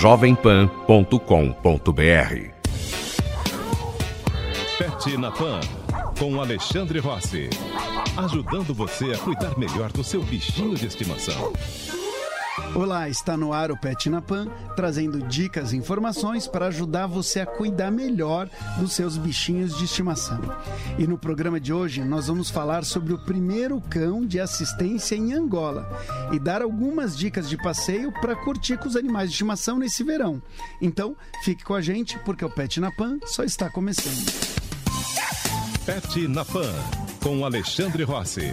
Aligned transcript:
jovempan.com.br 0.00 1.16
Pet 4.78 5.16
na 5.16 5.30
Pan, 5.30 5.60
com 6.18 6.38
Alexandre 6.38 6.98
Rossi. 6.98 7.48
Ajudando 8.16 8.74
você 8.74 9.12
a 9.12 9.18
cuidar 9.18 9.58
melhor 9.58 9.90
do 9.90 10.04
seu 10.04 10.22
bichinho 10.22 10.74
de 10.74 10.86
estimação. 10.86 11.52
Olá, 12.76 13.08
está 13.08 13.38
no 13.38 13.54
ar 13.54 13.70
o 13.70 13.76
Pet 13.76 14.10
na 14.10 14.20
Pan, 14.20 14.48
trazendo 14.76 15.26
dicas 15.26 15.72
e 15.72 15.78
informações 15.78 16.46
para 16.46 16.66
ajudar 16.66 17.06
você 17.06 17.40
a 17.40 17.46
cuidar 17.46 17.90
melhor 17.90 18.50
dos 18.78 18.92
seus 18.92 19.16
bichinhos 19.16 19.78
de 19.78 19.84
estimação. 19.84 20.38
E 20.98 21.06
no 21.06 21.16
programa 21.16 21.58
de 21.58 21.72
hoje 21.72 22.04
nós 22.04 22.26
vamos 22.26 22.50
falar 22.50 22.84
sobre 22.84 23.14
o 23.14 23.18
primeiro 23.24 23.80
cão 23.88 24.26
de 24.26 24.38
assistência 24.38 25.16
em 25.16 25.32
Angola 25.32 25.88
e 26.32 26.38
dar 26.38 26.60
algumas 26.60 27.16
dicas 27.16 27.48
de 27.48 27.56
passeio 27.56 28.12
para 28.20 28.36
curtir 28.36 28.76
com 28.76 28.88
os 28.88 28.94
animais 28.94 29.30
de 29.30 29.36
estimação 29.36 29.78
nesse 29.78 30.04
verão. 30.04 30.42
Então, 30.78 31.16
fique 31.44 31.64
com 31.64 31.72
a 31.72 31.80
gente 31.80 32.18
porque 32.26 32.44
o 32.44 32.50
Pet 32.50 32.78
na 32.78 32.92
Pan 32.92 33.18
só 33.24 33.42
está 33.42 33.70
começando. 33.70 34.26
Pet 35.86 36.28
na 36.28 36.44
Pan, 36.44 36.74
com 37.22 37.42
Alexandre 37.42 38.02
Rossi. 38.02 38.52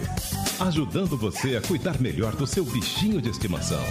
Ajudando 0.60 1.16
você 1.16 1.56
a 1.56 1.60
cuidar 1.60 2.00
melhor 2.00 2.36
do 2.36 2.46
seu 2.46 2.64
bichinho 2.64 3.20
de 3.20 3.28
estimação. 3.28 3.82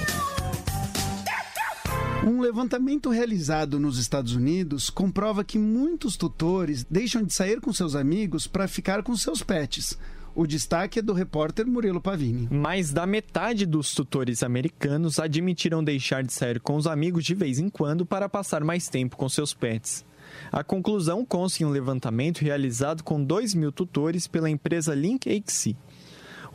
Um 2.26 2.40
levantamento 2.40 3.10
realizado 3.10 3.78
nos 3.78 3.98
Estados 3.98 4.34
Unidos 4.34 4.90
comprova 4.90 5.44
que 5.44 5.60
muitos 5.60 6.16
tutores 6.16 6.86
deixam 6.90 7.22
de 7.22 7.34
sair 7.34 7.60
com 7.60 7.74
seus 7.74 7.96
amigos 7.96 8.48
para 8.48 8.66
ficar 8.66 9.04
com 9.04 9.14
seus 9.18 9.44
pets. 9.44 10.00
O 10.34 10.48
destaque 10.48 11.00
é 11.00 11.02
do 11.02 11.12
repórter 11.12 11.68
Murilo 11.68 12.00
Pavini. 12.00 12.48
Mais 12.50 12.94
da 12.94 13.06
metade 13.06 13.66
dos 13.66 13.94
tutores 13.94 14.42
americanos 14.42 15.20
admitiram 15.20 15.84
deixar 15.84 16.24
de 16.24 16.32
sair 16.32 16.62
com 16.62 16.78
os 16.78 16.88
amigos 16.88 17.26
de 17.26 17.36
vez 17.36 17.60
em 17.60 17.68
quando 17.68 18.06
para 18.06 18.30
passar 18.30 18.64
mais 18.64 18.88
tempo 18.88 19.18
com 19.18 19.28
seus 19.28 19.54
pets. 19.54 20.06
A 20.50 20.64
conclusão 20.64 21.26
consta 21.26 21.62
em 21.62 21.66
um 21.66 21.72
levantamento 21.72 22.40
realizado 22.40 23.04
com 23.04 23.22
2 23.22 23.54
mil 23.54 23.72
tutores 23.72 24.28
pela 24.28 24.50
empresa 24.50 24.96
LinkHC. 24.96 25.76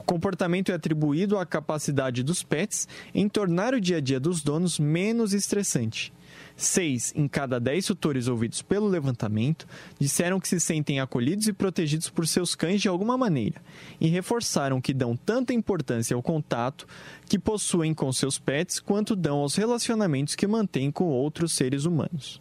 Comportamento 0.09 0.73
é 0.73 0.75
atribuído 0.75 1.37
à 1.37 1.45
capacidade 1.45 2.23
dos 2.23 2.42
pets 2.42 2.89
em 3.14 3.28
tornar 3.28 3.75
o 3.75 3.81
dia 3.81 3.98
a 3.98 4.01
dia 4.01 4.19
dos 4.19 4.42
donos 4.42 4.78
menos 4.78 5.34
estressante. 5.34 6.15
Seis 6.56 7.12
em 7.15 7.28
cada 7.28 7.61
dez 7.61 7.84
tutores 7.84 8.27
ouvidos 8.27 8.62
pelo 8.62 8.89
levantamento 8.89 9.69
disseram 10.00 10.41
que 10.41 10.48
se 10.48 10.59
sentem 10.59 10.98
acolhidos 10.98 11.47
e 11.47 11.53
protegidos 11.53 12.09
por 12.09 12.27
seus 12.27 12.55
cães 12.55 12.81
de 12.81 12.89
alguma 12.89 13.19
maneira 13.19 13.61
e 14.00 14.09
reforçaram 14.09 14.81
que 14.81 14.95
dão 14.95 15.15
tanta 15.15 15.53
importância 15.53 16.17
ao 16.17 16.22
contato 16.22 16.87
que 17.28 17.39
possuem 17.39 17.93
com 17.93 18.11
seus 18.11 18.39
pets 18.39 18.81
quanto 18.81 19.15
dão 19.15 19.41
aos 19.41 19.56
relacionamentos 19.56 20.34
que 20.34 20.47
mantêm 20.47 20.91
com 20.91 21.05
outros 21.05 21.53
seres 21.53 21.84
humanos. 21.84 22.41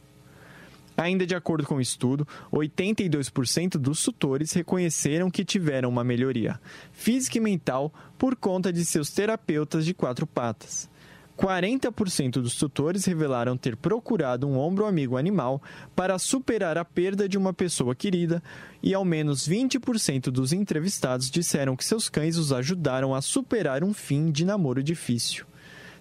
Ainda 0.97 1.27
de 1.27 1.35
acordo 1.35 1.67
com 1.67 1.75
o 1.75 1.81
estudo, 1.81 2.27
82% 2.51 3.77
dos 3.77 4.01
tutores 4.01 4.51
reconheceram 4.51 5.30
que 5.30 5.45
tiveram 5.45 5.89
uma 5.89 6.03
melhoria 6.03 6.59
física 6.91 7.37
e 7.37 7.41
mental 7.41 7.93
por 8.17 8.35
conta 8.35 8.73
de 8.73 8.83
seus 8.83 9.11
terapeutas 9.11 9.86
de 9.86 9.93
quatro 9.93 10.25
patas. 10.25 10.89
40% 11.37 12.41
dos 12.41 12.55
tutores 12.55 13.05
revelaram 13.05 13.55
ter 13.55 13.77
procurado 13.77 14.47
um 14.47 14.57
ombro 14.57 14.87
amigo 14.87 15.17
animal 15.17 15.61
para 15.95 16.17
superar 16.17 16.80
a 16.80 16.83
perda 16.83 17.30
de 17.30 17.37
uma 17.37 17.53
pessoa 17.53 17.93
querida, 17.93 18.41
e 18.81 18.91
ao 18.91 19.05
menos 19.05 19.47
20% 19.47 20.31
dos 20.31 20.52
entrevistados 20.52 21.30
disseram 21.30 21.75
que 21.75 21.86
seus 21.86 22.09
cães 22.09 22.37
os 22.37 22.52
ajudaram 22.52 23.13
a 23.13 23.21
superar 23.21 23.83
um 23.83 23.93
fim 23.93 24.31
de 24.31 24.43
namoro 24.43 24.81
difícil. 24.81 25.45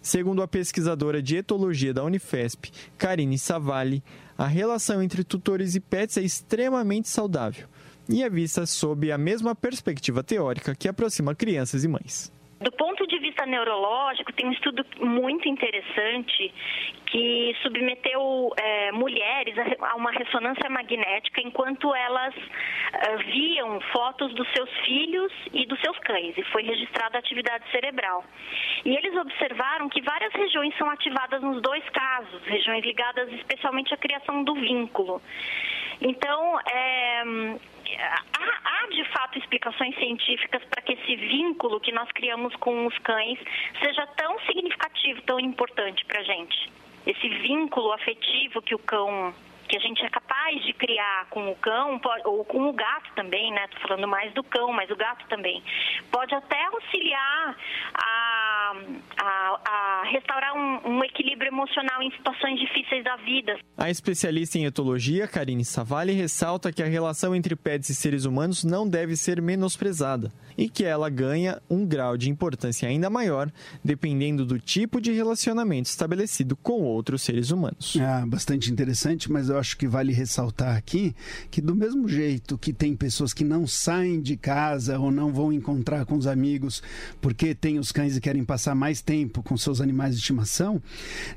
Segundo 0.07 0.41
a 0.41 0.47
pesquisadora 0.47 1.21
de 1.21 1.39
etologia 1.39 1.93
da 1.93 2.05
Unifesp, 2.05 2.71
Karine 2.97 3.37
Savalli, 3.37 4.05
a 4.39 4.47
relação 4.47 5.03
entre 5.03 5.25
tutores 5.25 5.75
e 5.75 5.81
pets 5.81 6.17
é 6.17 6.23
extremamente 6.23 7.09
saudável 7.09 7.67
e 8.09 8.23
é 8.23 8.31
vista 8.31 8.65
sob 8.67 9.11
a 9.11 9.19
mesma 9.19 9.53
perspectiva 9.53 10.23
teórica 10.23 10.77
que 10.77 10.87
aproxima 10.87 11.35
crianças 11.35 11.83
e 11.83 11.89
mães. 11.89 12.31
Do 12.59 12.73
ponto 12.73 13.07
de 13.07 13.19
vista 13.19 13.45
neurológico, 13.45 14.33
tem 14.33 14.47
um 14.47 14.53
estudo 14.53 14.83
muito 14.99 15.47
interessante 15.47 16.53
que 17.05 17.55
submeteu 17.63 18.51
é, 18.57 18.93
mulheres 18.93 19.55
a 19.79 19.95
uma 19.95 20.11
ressonância 20.11 20.69
magnética 20.71 21.43
enquanto 21.43 21.95
elas 21.95 22.35
é, 22.95 23.17
viam 23.25 23.79
fotos 23.93 24.35
dos 24.35 24.51
seus 24.53 24.71
filhos 24.87 25.31
e 25.53 25.67
dos 25.67 25.79
seus 25.81 25.99
cães, 25.99 26.37
e 26.39 26.43
foi 26.45 26.63
registrada 26.63 27.19
a 27.19 27.21
atividade 27.21 27.71
cerebral. 27.71 28.25
E 28.87 28.97
eles 28.97 29.15
observaram 29.17 29.91
que 29.91 30.01
várias 30.01 30.33
regiões 30.33 30.75
são 30.79 30.89
ativadas 30.89 31.43
nos 31.43 31.61
dois 31.61 31.87
casos, 31.91 32.43
regiões 32.45 32.83
ligadas 32.83 33.31
especialmente 33.35 33.93
à 33.93 33.99
criação 33.99 34.43
do 34.43 34.55
vínculo. 34.55 35.21
Então, 36.01 36.59
é, 36.61 37.23
há, 37.95 38.23
há, 38.65 38.87
de 38.89 39.05
fato 39.11 39.39
explicações 39.39 39.95
científicas 39.97 40.63
para 40.65 40.83
que 40.83 40.95
esse 40.95 41.17
vínculo 41.17 41.81
que 41.81 41.93
nós 41.93 42.11
criamos 42.13 42.55
com 42.57 42.87
os 42.87 42.99
cães 42.99 43.39
seja 43.83 44.07
tão 44.17 44.39
significativo, 44.41 45.23
tão 45.23 45.39
importante 45.39 46.05
para 46.07 46.21
a 46.21 46.25
gente. 46.25 46.71
Esse 47.07 47.29
vínculo 47.29 47.93
afetivo 47.93 48.61
que 48.63 48.75
o 48.75 48.79
cão 48.79 49.33
que 49.69 49.77
a 49.77 49.81
gente 49.81 50.05
é 50.05 50.09
capaz 50.09 50.26
de 50.55 50.73
criar 50.75 51.27
com 51.31 51.51
o 51.51 51.57
cão, 51.57 52.01
ou 52.25 52.45
com 52.45 52.69
o 52.69 52.73
gato 52.73 53.11
também, 53.15 53.51
né? 53.53 53.67
Tô 53.69 53.89
falando 53.89 54.07
mais 54.07 54.33
do 54.33 54.43
cão, 54.45 54.73
mas 54.73 54.91
o 54.91 54.97
gato 54.97 55.27
também. 55.29 55.63
Pode 56.11 56.35
até 56.35 56.65
auxiliar 56.67 57.57
a, 57.95 58.73
a, 59.21 59.61
a 59.65 60.03
restaurar 60.11 60.55
um, 60.55 60.81
um, 60.89 61.05
equilíbrio 61.05 61.49
emocional 61.49 62.03
em 62.03 62.11
situações 62.13 62.61
difíceis 62.61 63.03
da 63.03 63.17
vida. 63.17 63.59
A 63.77 63.91
especialista 63.91 64.59
em 64.59 64.65
etologia, 64.65 65.27
Karine 65.27 65.65
Savalli, 65.65 66.13
ressalta 66.13 66.73
que 66.73 66.83
a 66.83 66.87
relação 66.87 67.35
entre 67.35 67.57
pets 67.57 67.89
e 67.89 67.95
seres 67.95 68.25
humanos 68.25 68.65
não 68.65 68.89
deve 68.89 69.17
ser 69.17 69.43
menosprezada 69.43 70.33
e 70.57 70.69
que 70.69 70.85
ela 70.85 71.11
ganha 71.11 71.61
um 71.69 71.85
grau 71.85 72.17
de 72.17 72.31
importância 72.31 72.89
ainda 72.89 73.11
maior 73.11 73.51
dependendo 73.85 74.47
do 74.47 74.59
tipo 74.59 75.01
de 75.01 75.13
relacionamento 75.13 75.89
estabelecido 75.89 76.57
com 76.57 76.83
outros 76.83 77.23
seres 77.23 77.51
humanos. 77.51 77.97
Ah, 78.01 78.25
bastante 78.27 78.71
interessante, 78.71 79.31
mas 79.31 79.49
eu 79.49 79.59
acho 79.59 79.77
que 79.77 79.87
vale 79.87 80.13
ressaltar 80.13 80.36
aqui 80.77 81.15
que 81.51 81.61
do 81.61 81.75
mesmo 81.75 82.09
jeito 82.09 82.59
que 82.59 82.73
tem 82.73 82.95
pessoas 82.95 83.33
que 83.33 83.45
não 83.45 83.67
saem 83.67 84.21
de 84.21 84.37
casa 84.37 84.99
ou 84.99 85.11
não 85.11 85.33
vão 85.33 85.53
encontrar 85.53 86.05
com 86.05 86.17
os 86.17 86.27
amigos 86.27 86.83
porque 87.21 87.55
tem 87.55 87.79
os 87.79 87.93
cães 87.93 88.17
e 88.17 88.21
querem 88.21 88.45
passar 88.45 88.75
mais 88.75 89.01
tempo 89.01 89.43
com 89.43 89.57
seus 89.57 89.81
animais 89.81 90.15
de 90.15 90.21
estimação, 90.21 90.83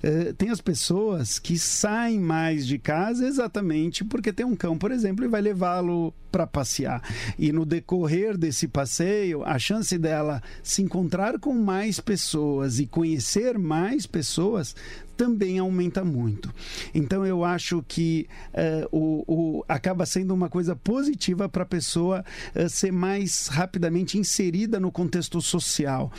eh, 0.04 0.34
tem 0.38 0.50
as 0.50 0.62
pessoas 0.62 1.40
que 1.40 1.58
saem 1.58 2.20
mais 2.20 2.66
de 2.66 2.78
casa 2.78 3.26
exatamente 3.26 4.04
porque 4.04 4.34
tem 4.34 4.46
um 4.46 4.56
cão, 4.56 4.78
por 4.78 4.92
exemplo, 4.92 5.26
e 5.26 5.28
vai 5.28 5.42
levá-lo 5.42 6.14
para 6.31 6.48
passear. 6.48 7.02
E 7.38 7.52
no 7.52 7.66
decorrer 7.66 8.38
desse 8.38 8.68
passeio, 8.68 9.44
a 9.44 9.58
chance 9.58 9.98
dela 9.98 10.42
se 10.64 10.81
encontrar 10.81 11.40
com 11.40 11.54
mais 11.54 12.00
pessoas 12.00 12.80
e 12.80 12.86
conhecer 12.86 13.58
mais 13.58 14.06
pessoas 14.06 14.76
também 15.19 15.60
aumenta 15.60 16.01
muito. 16.01 16.50
Então 16.95 17.25
eu 17.25 17.44
acho 17.44 17.83
que 17.86 18.25
uh, 18.54 18.88
o, 18.89 19.24
o, 19.27 19.66
acaba 19.68 20.06
sendo 20.06 20.33
uma 20.33 20.48
coisa 20.48 20.77
positiva 20.77 21.50
para 21.50 21.63
a 21.63 21.66
pessoa 21.66 22.24
uh, 22.56 22.69
ser 22.69 22.94
mais 22.94 23.48
rapidamente 23.48 24.18
inserida 24.18 24.80
no 24.80 24.89
contexto 24.89 25.42
social 25.42 26.10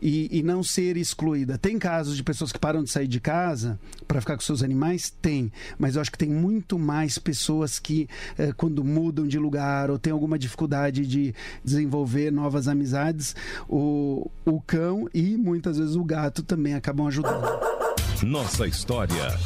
e, 0.00 0.28
e, 0.30 0.42
não 0.42 0.62
ser 0.62 0.98
excluída. 0.98 1.56
Tem 1.56 1.78
casos 1.78 2.14
de 2.18 2.22
pessoas 2.22 2.52
que 2.52 2.58
param 2.58 2.84
de 2.84 2.90
sair 2.90 3.08
de 3.08 3.18
casa 3.18 3.80
para 4.06 4.20
ficar 4.20 4.36
com 4.36 4.42
seus 4.42 4.62
animais? 4.62 5.08
Tem, 5.22 5.50
mas 5.78 5.94
eu 5.94 6.02
acho 6.02 6.12
que 6.12 6.18
tem 6.18 6.28
muito 6.28 6.78
mais 6.78 7.16
pessoas 7.16 7.78
que, 7.78 8.06
uh, 8.38 8.54
quando 8.58 8.84
mudam 8.84 9.26
de 9.26 9.38
lugar 9.38 9.90
ou 9.90 9.98
tem 9.98 10.12
alguma 10.12 10.38
dificuldade 10.38 11.06
de 11.06 11.34
desenvolver 11.64 12.30
novas 12.30 12.68
amizades, 12.68 13.34
o, 13.66 14.30
o 14.44 14.60
cão 14.60 15.08
e 15.14 15.38
muitas 15.38 15.78
vezes 15.78 15.96
o 15.96 16.04
gato 16.04 16.42
também 16.42 16.74
acabam 16.74 17.06
ajudando. 17.06 17.79
Nossa 18.22 18.66
história. 18.66 19.38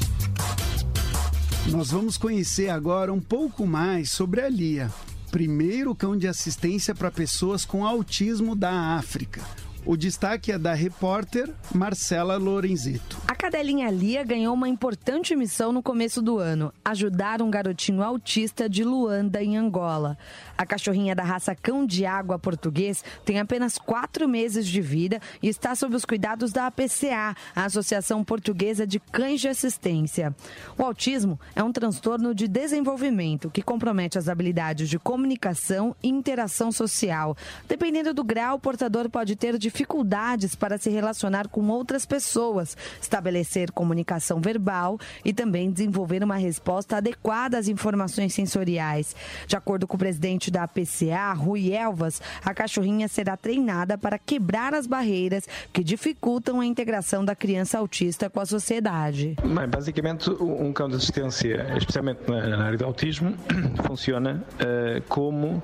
Nós 1.71 1.93
vamos 1.93 2.17
conhecer 2.17 2.71
agora 2.71 3.13
um 3.13 3.21
pouco 3.21 3.65
mais 3.65 4.11
sobre 4.11 4.41
a 4.41 4.49
Lia, 4.49 4.91
primeiro 5.31 5.95
cão 5.95 6.17
de 6.17 6.27
assistência 6.27 6.93
para 6.93 7.09
pessoas 7.09 7.65
com 7.65 7.87
autismo 7.87 8.57
da 8.57 8.97
África. 8.97 9.43
O 9.87 9.99
destaque 9.99 10.51
é 10.51 10.57
da 10.57 10.73
repórter 10.73 11.53
Marcela 11.75 12.39
Lorenzeto. 12.39 13.19
A 13.29 13.35
cadelinha 13.35 13.91
Lia 13.91 14.25
ganhou 14.25 14.55
uma 14.55 14.67
importante 14.67 15.37
missão 15.37 15.73
no 15.73 15.83
começo 15.83 16.23
do 16.23 16.39
ano: 16.39 16.73
ajudar 16.83 17.43
um 17.43 17.51
garotinho 17.51 18.03
autista 18.03 18.67
de 18.67 18.83
Luanda, 18.83 19.43
em 19.43 19.59
Angola. 19.59 20.17
A 20.57 20.65
cachorrinha 20.65 21.15
da 21.15 21.23
raça 21.23 21.55
cão 21.55 21.85
de 21.85 22.07
água 22.07 22.39
português 22.39 23.05
tem 23.27 23.39
apenas 23.39 23.77
quatro 23.77 24.27
meses 24.27 24.67
de 24.67 24.81
vida 24.81 25.21
e 25.43 25.49
está 25.49 25.75
sob 25.75 25.95
os 25.95 26.07
cuidados 26.07 26.51
da 26.51 26.67
APCA, 26.67 27.37
a 27.55 27.65
Associação 27.67 28.25
Portuguesa 28.25 28.87
de 28.87 28.99
Cães 28.99 29.43
de 29.43 29.49
Assistência. 29.49 30.35
O 30.79 30.83
autismo 30.83 31.39
é 31.55 31.63
um 31.63 31.73
transtorno 31.73 32.35
de 32.35 32.49
desenvolvimento 32.49 33.51
que 33.51 33.61
compromete 33.61 34.17
as 34.17 34.31
habilidades 34.31 34.89
de 34.89 34.99
comunicação 34.99 35.95
e 36.03 36.09
interação 36.09 36.73
social. 36.73 37.37
Dependendo 37.69 38.15
do 38.15 38.25
grau, 38.25 38.57
o 38.57 38.61
portador 38.61 39.11
pode 39.11 39.37
ter 39.37 39.59
dificuldades 39.59 39.74
para 40.57 40.79
se 40.79 40.89
relacionar 40.89 41.49
com 41.49 41.69
outras 41.69 42.07
pessoas 42.07 42.77
estabelecer 43.01 43.71
comunicação 43.71 44.41
verbal 44.41 44.99
e 45.25 45.33
também 45.33 45.71
desenvolver 45.71 46.23
uma 46.23 46.37
resposta 46.37 46.97
adequada 46.97 47.59
às 47.59 47.69
informações 47.69 48.33
sensoriais. 48.33 49.15
De 49.47 49.57
acordo 49.57 49.87
com 49.87 49.97
o 49.97 49.99
presidente 49.99 50.51
da 50.51 50.63
APCA, 50.63 51.33
Rui 51.35 51.73
Elvas, 51.73 52.21
a 52.45 52.55
cachorrinha 52.55 53.09
será 53.09 53.37
treinada 53.37 53.99
para 53.99 54.19
quebrar 54.19 54.75
as 54.75 54.87
barreiras 54.87 55.49
que 55.73 55.83
dificultam 55.83 56.61
a 56.61 56.67
integração 56.67 57.25
da 57.25 57.35
criança 57.35 57.79
autista 57.79 58.31
com 58.31 58.41
a 58.41 58.47
sociedade. 58.47 59.37
Bem, 59.43 59.69
basicamente, 59.69 60.31
um 60.31 60.73
cão 60.73 60.89
de 60.89 60.97
assistência, 60.97 61.67
especialmente 61.77 62.21
na 62.29 62.65
área 62.65 62.79
do 62.79 62.85
autismo, 62.85 63.35
funciona 63.87 64.45
uh, 64.55 65.03
como 65.09 65.57
uh, 65.57 65.63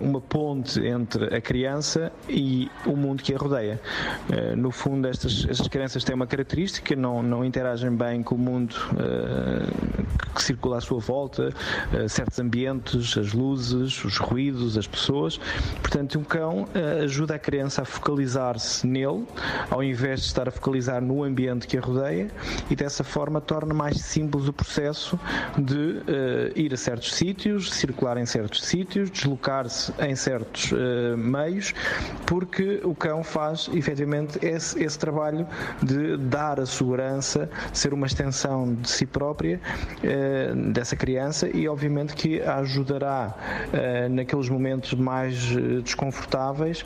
uma 0.00 0.20
ponte 0.20 0.80
entre 0.80 1.34
a 1.34 1.40
criança 1.40 2.12
e 2.28 2.70
o 2.86 2.96
mundo 2.96 3.22
que 3.22 3.34
a 3.34 3.38
rodeia. 3.38 3.80
Uh, 4.28 4.56
no 4.56 4.70
fundo, 4.70 5.06
estas, 5.08 5.46
estas 5.48 5.68
crianças 5.68 6.04
têm 6.04 6.14
uma 6.14 6.26
característica, 6.26 6.94
não, 6.94 7.22
não 7.22 7.44
interagem 7.44 7.90
bem 7.90 8.22
com 8.22 8.34
o 8.34 8.38
mundo 8.38 8.74
uh, 8.92 10.34
que 10.34 10.42
circula 10.42 10.78
à 10.78 10.80
sua 10.80 10.98
volta, 10.98 11.48
uh, 11.48 12.08
certos 12.08 12.38
ambientes, 12.38 13.16
as 13.16 13.32
luzes, 13.32 14.04
os 14.04 14.16
ruídos, 14.16 14.76
as 14.78 14.86
pessoas. 14.86 15.38
Portanto, 15.80 16.18
um 16.18 16.24
cão 16.24 16.68
ajuda 17.02 17.34
a 17.34 17.38
criança 17.38 17.82
a 17.82 17.84
focalizar-se 17.84 18.86
nele, 18.86 19.26
ao 19.70 19.82
invés 19.82 20.20
de 20.20 20.26
estar 20.26 20.48
a 20.48 20.50
focalizar 20.50 21.02
no 21.02 21.22
ambiente 21.22 21.66
que 21.66 21.76
a 21.76 21.80
rodeia, 21.80 22.30
e 22.70 22.76
dessa 22.76 23.04
forma 23.04 23.40
torna 23.40 23.74
mais 23.74 23.98
simples 24.00 24.48
o 24.48 24.52
processo 24.52 25.18
de 25.58 26.02
ir 26.54 26.72
a 26.72 26.76
certos 26.76 27.14
sítios, 27.14 27.72
circular 27.72 28.16
em 28.16 28.26
certos 28.26 28.64
sítios, 28.64 29.10
deslocar-se 29.10 29.92
em 30.00 30.14
certos 30.14 30.72
meios, 31.16 31.74
porque 32.26 32.75
o 32.84 32.94
cão 32.94 33.22
faz 33.22 33.68
efetivamente 33.72 34.38
esse, 34.44 34.82
esse 34.82 34.98
trabalho 34.98 35.46
de 35.82 36.16
dar 36.16 36.60
a 36.60 36.66
segurança, 36.66 37.48
ser 37.72 37.92
uma 37.92 38.06
extensão 38.06 38.74
de 38.74 38.88
si 38.88 39.06
própria, 39.06 39.60
eh, 40.02 40.52
dessa 40.72 40.96
criança 40.96 41.48
e 41.48 41.68
obviamente 41.68 42.14
que 42.14 42.40
a 42.42 42.56
ajudará 42.56 43.34
eh, 43.72 44.08
naqueles 44.08 44.48
momentos 44.48 44.94
mais 44.94 45.52
eh, 45.52 45.80
desconfortáveis 45.82 46.84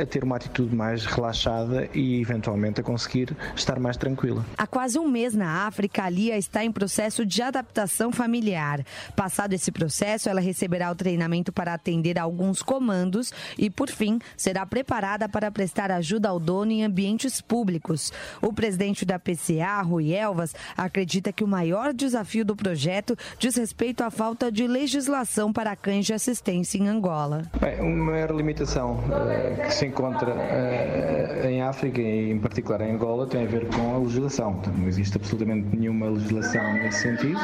a 0.00 0.06
ter 0.06 0.24
uma 0.24 0.36
atitude 0.36 0.74
mais 0.74 1.04
relaxada 1.04 1.88
e 1.94 2.20
eventualmente 2.20 2.80
a 2.80 2.84
conseguir 2.84 3.36
estar 3.54 3.78
mais 3.78 3.96
tranquila. 3.96 4.44
Há 4.56 4.66
quase 4.66 4.98
um 4.98 5.08
mês 5.08 5.34
na 5.34 5.66
África, 5.66 6.04
a 6.04 6.10
Lia 6.10 6.36
está 6.36 6.64
em 6.64 6.72
processo 6.72 7.24
de 7.24 7.42
adaptação 7.42 8.10
familiar. 8.10 8.84
Passado 9.14 9.52
esse 9.52 9.70
processo, 9.70 10.28
ela 10.28 10.40
receberá 10.40 10.90
o 10.90 10.94
treinamento 10.94 11.52
para 11.52 11.74
atender 11.74 12.18
alguns 12.18 12.62
comandos 12.62 13.32
e, 13.58 13.70
por 13.70 13.88
fim, 13.88 14.18
será 14.36 14.66
preparada 14.66 14.93
para 15.28 15.50
prestar 15.50 15.90
ajuda 15.90 16.28
ao 16.28 16.38
dono 16.38 16.70
em 16.70 16.84
ambientes 16.84 17.40
públicos. 17.40 18.12
O 18.40 18.52
presidente 18.52 19.04
da 19.04 19.18
PCA, 19.18 19.82
Rui 19.82 20.12
Elvas, 20.12 20.54
acredita 20.76 21.32
que 21.32 21.42
o 21.42 21.48
maior 21.48 21.92
desafio 21.92 22.44
do 22.44 22.54
projeto 22.54 23.16
diz 23.38 23.56
respeito 23.56 24.04
à 24.04 24.10
falta 24.10 24.52
de 24.52 24.68
legislação 24.68 25.52
para 25.52 25.74
cães 25.74 26.06
de 26.06 26.12
assistência 26.12 26.78
em 26.78 26.86
Angola. 26.88 27.42
Bem, 27.60 27.80
uma 27.80 28.12
maior 28.12 28.30
limitação 28.30 28.92
uh, 28.92 29.66
que 29.66 29.74
se 29.74 29.86
encontra 29.86 30.32
uh, 30.32 31.46
em 31.46 31.60
África 31.62 32.00
e 32.00 32.30
em 32.30 32.38
particular 32.38 32.80
em 32.82 32.92
Angola 32.92 33.26
tem 33.26 33.42
a 33.42 33.46
ver 33.46 33.66
com 33.66 33.96
a 33.96 33.98
legislação. 33.98 34.62
Não 34.76 34.86
existe 34.86 35.16
absolutamente 35.16 35.76
nenhuma 35.76 36.06
legislação 36.06 36.62
nesse 36.74 37.02
sentido, 37.02 37.40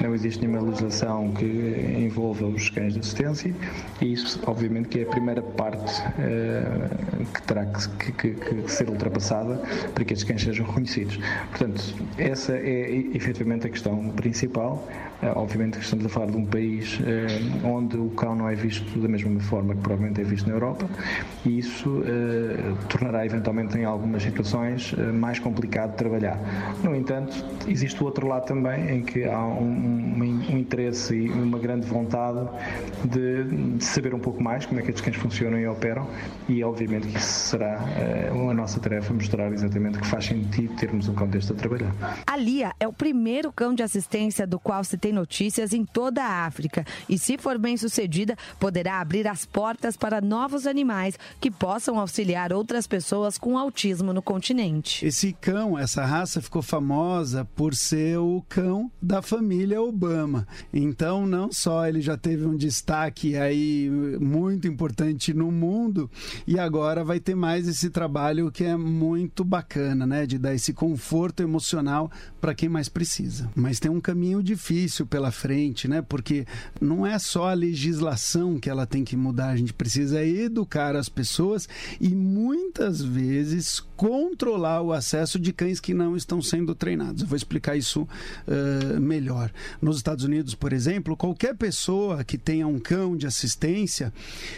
não 0.00 0.14
existe 0.14 0.46
nenhuma 0.46 0.68
legislação 0.68 1.32
que 1.32 1.44
envolva 1.98 2.46
os 2.46 2.70
cães 2.70 2.94
de 2.94 3.00
assistência 3.00 3.54
e 4.00 4.12
isso 4.12 4.40
obviamente 4.46 4.88
que 4.88 5.00
é 5.00 5.02
a 5.02 5.06
primeira 5.06 5.42
parte 5.42 6.00
uh, 6.00 6.73
que 7.32 7.42
terá 7.42 7.66
que, 7.66 8.12
que, 8.12 8.30
que, 8.34 8.70
ser 8.70 8.88
ultrapassada 8.88 9.60
para 9.94 10.04
que 10.04 10.12
estes 10.12 10.28
cães 10.28 10.42
sejam 10.42 10.66
reconhecidos. 10.66 11.18
Portanto, 11.50 11.94
essa 12.18 12.56
é 12.56 12.90
efetivamente 13.14 13.66
a 13.66 13.70
questão 13.70 14.10
principal. 14.10 14.86
Eh, 15.22 15.32
obviamente 15.34 15.78
estamos 15.78 16.06
a 16.06 16.08
falar 16.08 16.30
de 16.30 16.36
um 16.36 16.44
país 16.44 16.98
eh, 17.06 17.26
onde 17.64 17.96
o 17.96 18.10
cão 18.10 18.34
não 18.34 18.48
é 18.48 18.54
visto 18.54 18.98
da 18.98 19.08
mesma 19.08 19.38
forma 19.40 19.74
que 19.74 19.80
provavelmente 19.80 20.20
é 20.20 20.24
visto 20.24 20.48
na 20.48 20.54
Europa 20.54 20.86
e 21.44 21.58
isso 21.58 22.02
eh, 22.04 22.74
tornará 22.88 23.24
eventualmente 23.24 23.78
em 23.78 23.84
algumas 23.84 24.22
situações 24.22 24.94
mais 25.14 25.38
complicado 25.38 25.92
de 25.92 25.96
trabalhar. 25.96 26.38
No 26.82 26.94
entanto, 26.94 27.44
existe 27.66 28.02
o 28.02 28.06
outro 28.06 28.26
lado 28.26 28.46
também 28.46 28.96
em 28.96 29.02
que 29.02 29.24
há 29.24 29.44
um, 29.44 29.64
um, 29.64 30.52
um 30.52 30.58
interesse 30.58 31.14
e 31.14 31.30
uma 31.30 31.58
grande 31.58 31.86
vontade 31.86 32.46
de, 33.04 33.44
de, 33.44 33.84
saber 33.84 34.14
um 34.14 34.18
pouco 34.18 34.42
mais 34.42 34.66
como 34.66 34.80
é 34.80 34.82
que 34.82 34.90
estes 34.90 35.04
cães 35.04 35.16
funcionam 35.16 35.58
e 35.58 35.66
operam 35.66 36.06
e 36.48 36.62
obviamente 36.64 37.08
que 37.08 37.18
isso 37.18 37.48
será 37.50 37.80
a 38.30 38.54
nossa 38.54 38.80
tarefa 38.80 39.12
mostrar 39.12 39.52
exatamente 39.52 39.98
que 39.98 40.06
faz 40.06 40.26
sentido 40.26 40.74
termos 40.76 41.08
um 41.08 41.14
cão 41.14 41.28
deste 41.28 41.52
a 41.52 41.54
trabalhar. 41.54 41.92
A 42.26 42.36
Lia 42.36 42.72
é 42.78 42.86
o 42.86 42.92
primeiro 42.92 43.52
cão 43.52 43.74
de 43.74 43.82
assistência 43.82 44.46
do 44.46 44.58
qual 44.58 44.82
se 44.84 44.96
tem 45.04 45.12
notícias 45.12 45.74
em 45.74 45.84
toda 45.84 46.24
a 46.24 46.46
África 46.46 46.82
e, 47.06 47.18
se 47.18 47.36
for 47.36 47.58
bem 47.58 47.76
sucedida, 47.76 48.38
poderá 48.58 49.02
abrir 49.02 49.28
as 49.28 49.44
portas 49.44 49.98
para 49.98 50.18
novos 50.18 50.66
animais 50.66 51.18
que 51.38 51.50
possam 51.50 51.98
auxiliar 51.98 52.54
outras 52.54 52.86
pessoas 52.86 53.36
com 53.36 53.58
autismo 53.58 54.14
no 54.14 54.22
continente. 54.22 55.04
Esse 55.04 55.34
cão, 55.34 55.78
essa 55.78 56.06
raça, 56.06 56.40
ficou 56.40 56.62
famosa 56.62 57.44
por 57.54 57.74
ser 57.74 58.16
o 58.16 58.42
cão 58.48 58.90
da 59.02 59.20
família 59.20 59.82
Obama. 59.82 60.48
Então, 60.72 61.26
não 61.26 61.52
só 61.52 61.86
ele 61.86 62.00
já 62.00 62.16
teve 62.16 62.46
um 62.46 62.56
destaque 62.56 63.36
aí 63.36 63.90
muito 64.18 64.66
importante 64.66 65.34
no 65.34 65.52
mundo, 65.52 66.10
e 66.46 66.58
agora 66.58 67.04
vai 67.04 67.20
ter 67.20 67.34
mais 67.34 67.68
esse 67.68 67.90
trabalho 67.90 68.50
que 68.50 68.64
é 68.64 68.74
muito 68.74 69.44
bacana, 69.44 70.06
né? 70.06 70.24
De 70.24 70.38
dar 70.38 70.54
esse 70.54 70.72
conforto 70.72 71.42
emocional 71.42 72.10
para 72.40 72.54
quem 72.54 72.70
mais 72.70 72.88
precisa. 72.88 73.50
Mas 73.54 73.78
tem 73.78 73.90
um 73.90 74.00
caminho 74.00 74.42
difícil 74.42 74.93
pela 75.02 75.30
frente, 75.30 75.88
né? 75.88 76.02
Porque 76.02 76.46
não 76.80 77.06
é 77.06 77.18
só 77.18 77.48
a 77.48 77.54
legislação 77.54 78.58
que 78.58 78.70
ela 78.70 78.86
tem 78.86 79.04
que 79.04 79.16
mudar, 79.16 79.50
a 79.50 79.56
gente 79.56 79.72
precisa 79.72 80.24
educar 80.24 80.94
as 80.94 81.08
pessoas 81.08 81.68
e 82.00 82.14
muitas 82.14 83.00
vezes 83.00 83.80
controlar 83.96 84.82
o 84.82 84.92
acesso 84.92 85.38
de 85.38 85.52
cães 85.52 85.80
que 85.80 85.94
não 85.94 86.16
estão 86.16 86.42
sendo 86.42 86.74
treinados. 86.74 87.22
Eu 87.22 87.28
vou 87.28 87.36
explicar 87.36 87.76
isso 87.76 88.02
uh, 88.02 89.00
melhor. 89.00 89.50
Nos 89.80 89.96
Estados 89.96 90.24
Unidos, 90.24 90.54
por 90.54 90.72
exemplo, 90.72 91.16
qualquer 91.16 91.56
pessoa 91.56 92.22
que 92.24 92.36
tenha 92.36 92.66
um 92.66 92.78
cão 92.78 93.16
de 93.16 93.26
assistência, 93.26 94.12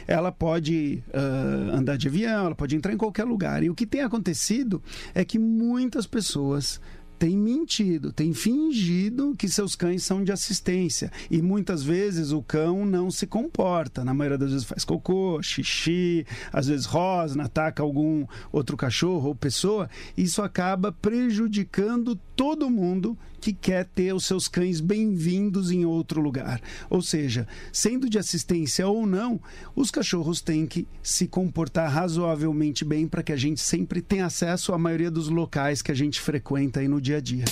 ela 0.07 0.33
pode 0.33 1.02
uh, 1.09 1.76
andar 1.76 1.97
de 1.97 2.09
avião, 2.09 2.47
ela 2.47 2.55
pode 2.55 2.75
entrar 2.75 2.93
em 2.93 2.97
qualquer 2.97 3.25
lugar. 3.25 3.62
E 3.62 3.71
o 3.71 3.75
que 3.75 3.87
tem 3.87 4.02
acontecido 4.02 4.83
é 5.14 5.25
que 5.25 5.38
muitas 5.38 6.07
pessoas 6.07 6.81
tem 7.18 7.37
mentido, 7.37 8.12
tem 8.12 8.32
fingido 8.32 9.35
que 9.37 9.49
seus 9.49 9.75
cães 9.75 10.02
são 10.02 10.23
de 10.23 10.32
assistência. 10.32 11.11
E 11.30 11.40
muitas 11.40 11.82
vezes 11.82 12.32
o 12.32 12.42
cão 12.42 12.85
não 12.85 13.11
se 13.11 13.26
comporta. 13.26 14.04
Na 14.04 14.14
maioria 14.14 14.38
das 14.38 14.50
vezes 14.50 14.66
faz 14.66 14.85
cocô, 14.85 15.40
xixi, 15.42 16.26
às 16.52 16.66
vezes 16.66 16.87
rosna, 16.87 17.44
ataca 17.44 17.82
algum 17.82 18.26
outro 18.52 18.76
cachorro 18.76 19.28
ou 19.28 19.35
pessoa. 19.35 19.88
Isso 20.16 20.42
acaba 20.42 20.92
prejudicando 20.92 22.16
todo 22.35 22.70
mundo 22.70 23.16
que 23.47 23.53
quer 23.53 23.85
ter 23.85 24.12
os 24.12 24.25
seus 24.25 24.49
cães 24.49 24.81
bem-vindos 24.81 25.71
em 25.71 25.85
outro 25.85 26.21
lugar. 26.21 26.61
Ou 26.91 27.00
seja, 27.00 27.47
sendo 27.73 28.11
de 28.11 28.19
assistência 28.19 28.88
ou 28.88 29.07
não, 29.07 29.41
os 29.76 29.88
cachorros 29.88 30.41
têm 30.41 30.67
que 30.67 30.85
se 31.00 31.29
comportar 31.29 31.88
razoavelmente 31.88 32.85
bem 32.85 33.07
para 33.07 33.23
que 33.23 33.33
a 33.33 33.37
gente 33.37 33.61
sempre 33.61 34.03
tenha 34.03 34.26
acesso 34.26 34.73
à 34.73 34.79
maioria 34.79 35.12
dos 35.12 35.29
locais 35.29 35.81
que 35.81 35.93
a 35.93 35.95
gente 35.95 36.21
frequenta 36.21 36.81
aí 36.81 36.88
no 36.88 37.00
dia 37.00 37.19
a 37.19 37.21
dia. 37.21 37.45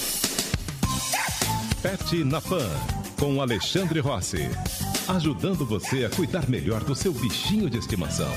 Pet 1.80 2.24
na 2.24 2.40
Pan, 2.40 2.68
com 3.16 3.40
Alexandre 3.40 4.00
Rossi. 4.00 4.48
Ajudando 5.06 5.64
você 5.64 6.06
a 6.06 6.10
cuidar 6.10 6.50
melhor 6.50 6.82
do 6.82 6.96
seu 6.96 7.12
bichinho 7.12 7.70
de 7.70 7.78
estimação. 7.78 8.32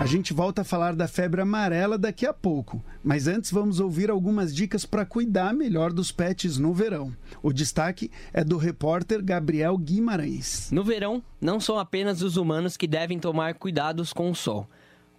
A 0.00 0.06
gente 0.06 0.34
volta 0.34 0.62
a 0.62 0.64
falar 0.64 0.94
da 0.94 1.06
febre 1.06 1.40
amarela 1.40 1.96
daqui 1.96 2.26
a 2.26 2.32
pouco, 2.34 2.82
mas 3.02 3.26
antes 3.26 3.50
vamos 3.50 3.80
ouvir 3.80 4.10
algumas 4.10 4.54
dicas 4.54 4.84
para 4.84 5.06
cuidar 5.06 5.54
melhor 5.54 5.92
dos 5.92 6.10
pets 6.10 6.58
no 6.58 6.74
verão. 6.74 7.16
O 7.42 7.52
destaque 7.52 8.10
é 8.32 8.44
do 8.44 8.58
repórter 8.58 9.22
Gabriel 9.22 9.78
Guimarães. 9.78 10.70
No 10.72 10.82
verão, 10.84 11.22
não 11.40 11.60
são 11.60 11.78
apenas 11.78 12.22
os 12.22 12.36
humanos 12.36 12.76
que 12.76 12.88
devem 12.88 13.18
tomar 13.18 13.54
cuidados 13.54 14.12
com 14.12 14.30
o 14.30 14.34
sol. 14.34 14.68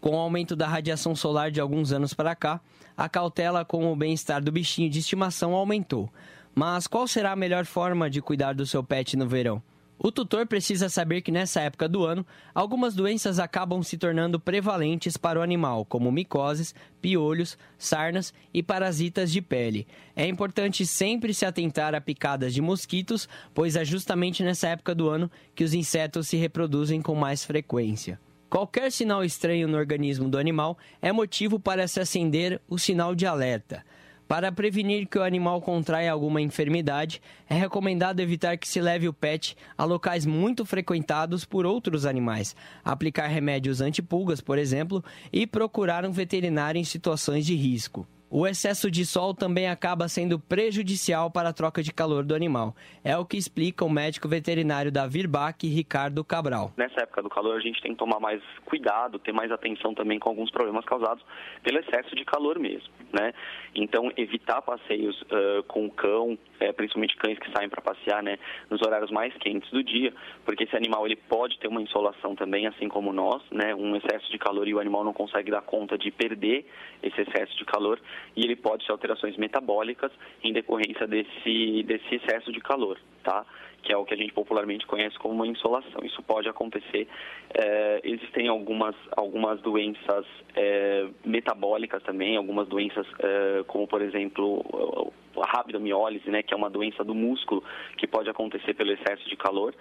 Com 0.01 0.11
o 0.11 0.19
aumento 0.19 0.55
da 0.55 0.67
radiação 0.67 1.15
solar 1.15 1.49
de 1.49 1.59
alguns 1.59 1.91
anos 1.91 2.13
para 2.13 2.35
cá, 2.35 2.59
a 2.95 3.09
cautela 3.09 3.65
com 3.65 3.91
o 3.91 3.95
bem-estar 3.95 4.43
do 4.43 4.51
bichinho 4.51 4.89
de 4.89 4.99
estimação 4.99 5.53
aumentou. 5.53 6.11
Mas 6.53 6.85
qual 6.85 7.07
será 7.07 7.31
a 7.31 7.35
melhor 7.35 7.65
forma 7.65 8.09
de 8.09 8.21
cuidar 8.21 8.53
do 8.53 8.65
seu 8.65 8.83
pet 8.83 9.17
no 9.17 9.27
verão? 9.27 9.63
O 9.97 10.11
tutor 10.11 10.45
precisa 10.45 10.89
saber 10.89 11.21
que 11.21 11.31
nessa 11.31 11.61
época 11.61 11.87
do 11.87 12.05
ano, 12.05 12.25
algumas 12.53 12.93
doenças 12.93 13.39
acabam 13.39 13.81
se 13.81 13.97
tornando 13.97 14.39
prevalentes 14.39 15.15
para 15.15 15.39
o 15.39 15.41
animal, 15.41 15.85
como 15.85 16.11
micoses, 16.11 16.75
piolhos, 17.01 17.57
sarnas 17.77 18.33
e 18.53 18.61
parasitas 18.61 19.31
de 19.31 19.41
pele. 19.41 19.87
É 20.15 20.27
importante 20.27 20.85
sempre 20.85 21.33
se 21.33 21.45
atentar 21.45 21.95
a 21.95 22.01
picadas 22.01 22.53
de 22.53 22.61
mosquitos, 22.61 23.27
pois 23.53 23.75
é 23.75 23.85
justamente 23.85 24.43
nessa 24.43 24.67
época 24.67 24.93
do 24.93 25.09
ano 25.09 25.31
que 25.55 25.63
os 25.63 25.73
insetos 25.73 26.27
se 26.27 26.35
reproduzem 26.35 27.01
com 27.01 27.15
mais 27.15 27.45
frequência. 27.45 28.19
Qualquer 28.49 28.91
sinal 28.91 29.23
estranho 29.23 29.67
no 29.67 29.77
organismo 29.77 30.29
do 30.29 30.37
animal 30.37 30.77
é 31.01 31.11
motivo 31.11 31.59
para 31.59 31.87
se 31.87 31.99
acender 31.99 32.61
o 32.69 32.77
sinal 32.77 33.15
de 33.15 33.25
alerta. 33.25 33.83
Para 34.27 34.51
prevenir 34.51 35.05
que 35.07 35.19
o 35.19 35.23
animal 35.23 35.61
contraia 35.61 36.11
alguma 36.11 36.41
enfermidade, 36.41 37.21
é 37.47 37.53
recomendado 37.53 38.19
evitar 38.19 38.57
que 38.57 38.67
se 38.67 38.81
leve 38.81 39.07
o 39.07 39.13
pet 39.13 39.55
a 39.77 39.85
locais 39.85 40.25
muito 40.25 40.65
frequentados 40.65 41.45
por 41.45 41.63
outros 41.63 42.07
animais, 42.07 42.55
aplicar 42.83 43.27
remédios 43.27 43.81
antipulgas, 43.81 44.41
por 44.41 44.57
exemplo, 44.57 45.03
e 45.31 45.45
procurar 45.45 46.05
um 46.05 46.11
veterinário 46.11 46.79
em 46.79 46.83
situações 46.83 47.45
de 47.45 47.55
risco. 47.55 48.07
O 48.37 48.45
excesso 48.45 48.91
de 48.91 49.05
sol 49.05 49.33
também 49.33 49.69
acaba 49.69 50.09
sendo 50.09 50.37
prejudicial 50.37 51.31
para 51.31 51.47
a 51.47 51.53
troca 51.53 51.81
de 51.81 51.93
calor 51.93 52.21
do 52.21 52.35
animal. 52.35 52.75
É 53.01 53.17
o 53.17 53.23
que 53.23 53.37
explica 53.37 53.85
o 53.85 53.89
médico 53.89 54.27
veterinário 54.27 54.91
da 54.91 55.07
Virbac, 55.07 55.65
Ricardo 55.65 56.21
Cabral. 56.21 56.73
Nessa 56.75 57.03
época 57.03 57.23
do 57.23 57.29
calor, 57.29 57.55
a 57.55 57.61
gente 57.61 57.81
tem 57.81 57.93
que 57.93 57.97
tomar 57.97 58.19
mais 58.19 58.43
cuidado, 58.65 59.19
ter 59.19 59.31
mais 59.31 59.49
atenção 59.53 59.93
também 59.93 60.19
com 60.19 60.27
alguns 60.27 60.51
problemas 60.51 60.83
causados 60.83 61.23
pelo 61.63 61.79
excesso 61.79 62.13
de 62.13 62.25
calor 62.25 62.59
mesmo, 62.59 62.89
né? 63.17 63.33
Então, 63.73 64.11
evitar 64.17 64.61
passeios 64.61 65.21
uh, 65.21 65.63
com 65.67 65.89
cão, 65.89 66.37
é, 66.59 66.73
principalmente 66.73 67.15
cães 67.15 67.39
que 67.39 67.49
saem 67.51 67.69
para 67.69 67.81
passear, 67.81 68.21
né, 68.21 68.37
nos 68.69 68.81
horários 68.81 69.11
mais 69.11 69.33
quentes 69.37 69.69
do 69.71 69.83
dia, 69.83 70.13
porque 70.43 70.63
esse 70.63 70.75
animal 70.75 71.05
ele 71.05 71.15
pode 71.15 71.57
ter 71.59 71.67
uma 71.67 71.81
insolação 71.81 72.35
também, 72.35 72.67
assim 72.67 72.87
como 72.87 73.13
nós, 73.13 73.41
né, 73.51 73.73
um 73.75 73.95
excesso 73.95 74.29
de 74.31 74.37
calor 74.37 74.67
e 74.67 74.73
o 74.73 74.79
animal 74.79 75.03
não 75.03 75.13
consegue 75.13 75.51
dar 75.51 75.61
conta 75.61 75.97
de 75.97 76.11
perder 76.11 76.65
esse 77.03 77.21
excesso 77.21 77.57
de 77.57 77.65
calor 77.65 77.99
e 78.35 78.43
ele 78.43 78.55
pode 78.55 78.85
ter 78.85 78.91
alterações 78.91 79.37
metabólicas 79.37 80.11
em 80.43 80.53
decorrência 80.53 81.07
desse, 81.07 81.83
desse 81.83 82.15
excesso 82.15 82.51
de 82.51 82.59
calor, 82.59 82.99
tá? 83.23 83.45
Que 83.85 83.93
é 83.93 83.97
o 83.97 84.03
que 84.03 84.15
a 84.15 84.17
gente 84.17 84.33
popularmente 84.33 84.85
conhece 84.87 85.15
como 85.19 85.35
uma 85.35 85.47
insolação. 85.47 86.03
Isso 86.03 86.21
pode 86.23 86.49
acontecer. 86.49 87.07
É, 87.53 88.01
existem 88.03 88.47
algumas, 88.47 88.95
algumas 89.15 89.61
doenças 89.61 90.25
é, 90.55 91.07
metabólicas 91.23 92.01
também, 92.01 92.35
algumas 92.35 92.67
doenças 92.67 93.05
é, 93.19 93.63
como, 93.67 93.87
por 93.87 94.01
exemplo, 94.01 95.13
a 95.37 95.57
rabdomiólise, 95.57 96.27
né, 96.31 96.41
que 96.41 96.51
é 96.51 96.57
uma 96.57 96.69
doença 96.69 97.03
do 97.03 97.13
músculo 97.13 97.63
que 97.97 98.07
pode 98.07 98.27
acontecer 98.27 98.73
pelo 98.73 98.91
excesso 98.91 99.29
de 99.29 99.35
calor. 99.35 99.75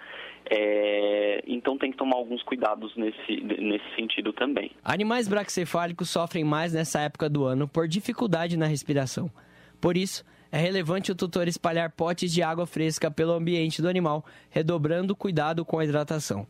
Então 1.46 1.78
tem 1.78 1.90
que 1.90 1.96
tomar 1.96 2.16
alguns 2.16 2.42
cuidados 2.42 2.94
nesse, 2.96 3.40
nesse 3.40 3.94
sentido 3.96 4.32
também. 4.34 4.70
Animais 4.84 5.26
braxcefálicos 5.26 6.10
sofrem 6.10 6.44
mais 6.44 6.74
nessa 6.74 7.00
época 7.00 7.30
do 7.30 7.44
ano 7.44 7.66
por 7.66 7.88
dificuldade 7.88 8.58
na 8.58 8.66
respiração. 8.66 9.30
Por 9.80 9.96
isso, 9.96 10.22
é 10.54 10.56
relevante 10.56 11.10
o 11.10 11.16
tutor 11.16 11.48
espalhar 11.48 11.90
potes 11.90 12.32
de 12.32 12.40
água 12.40 12.64
fresca 12.64 13.10
pelo 13.10 13.32
ambiente 13.32 13.82
do 13.82 13.88
animal, 13.88 14.24
redobrando 14.48 15.16
cuidado 15.16 15.64
com 15.64 15.80
a 15.80 15.84
hidratação. 15.84 16.46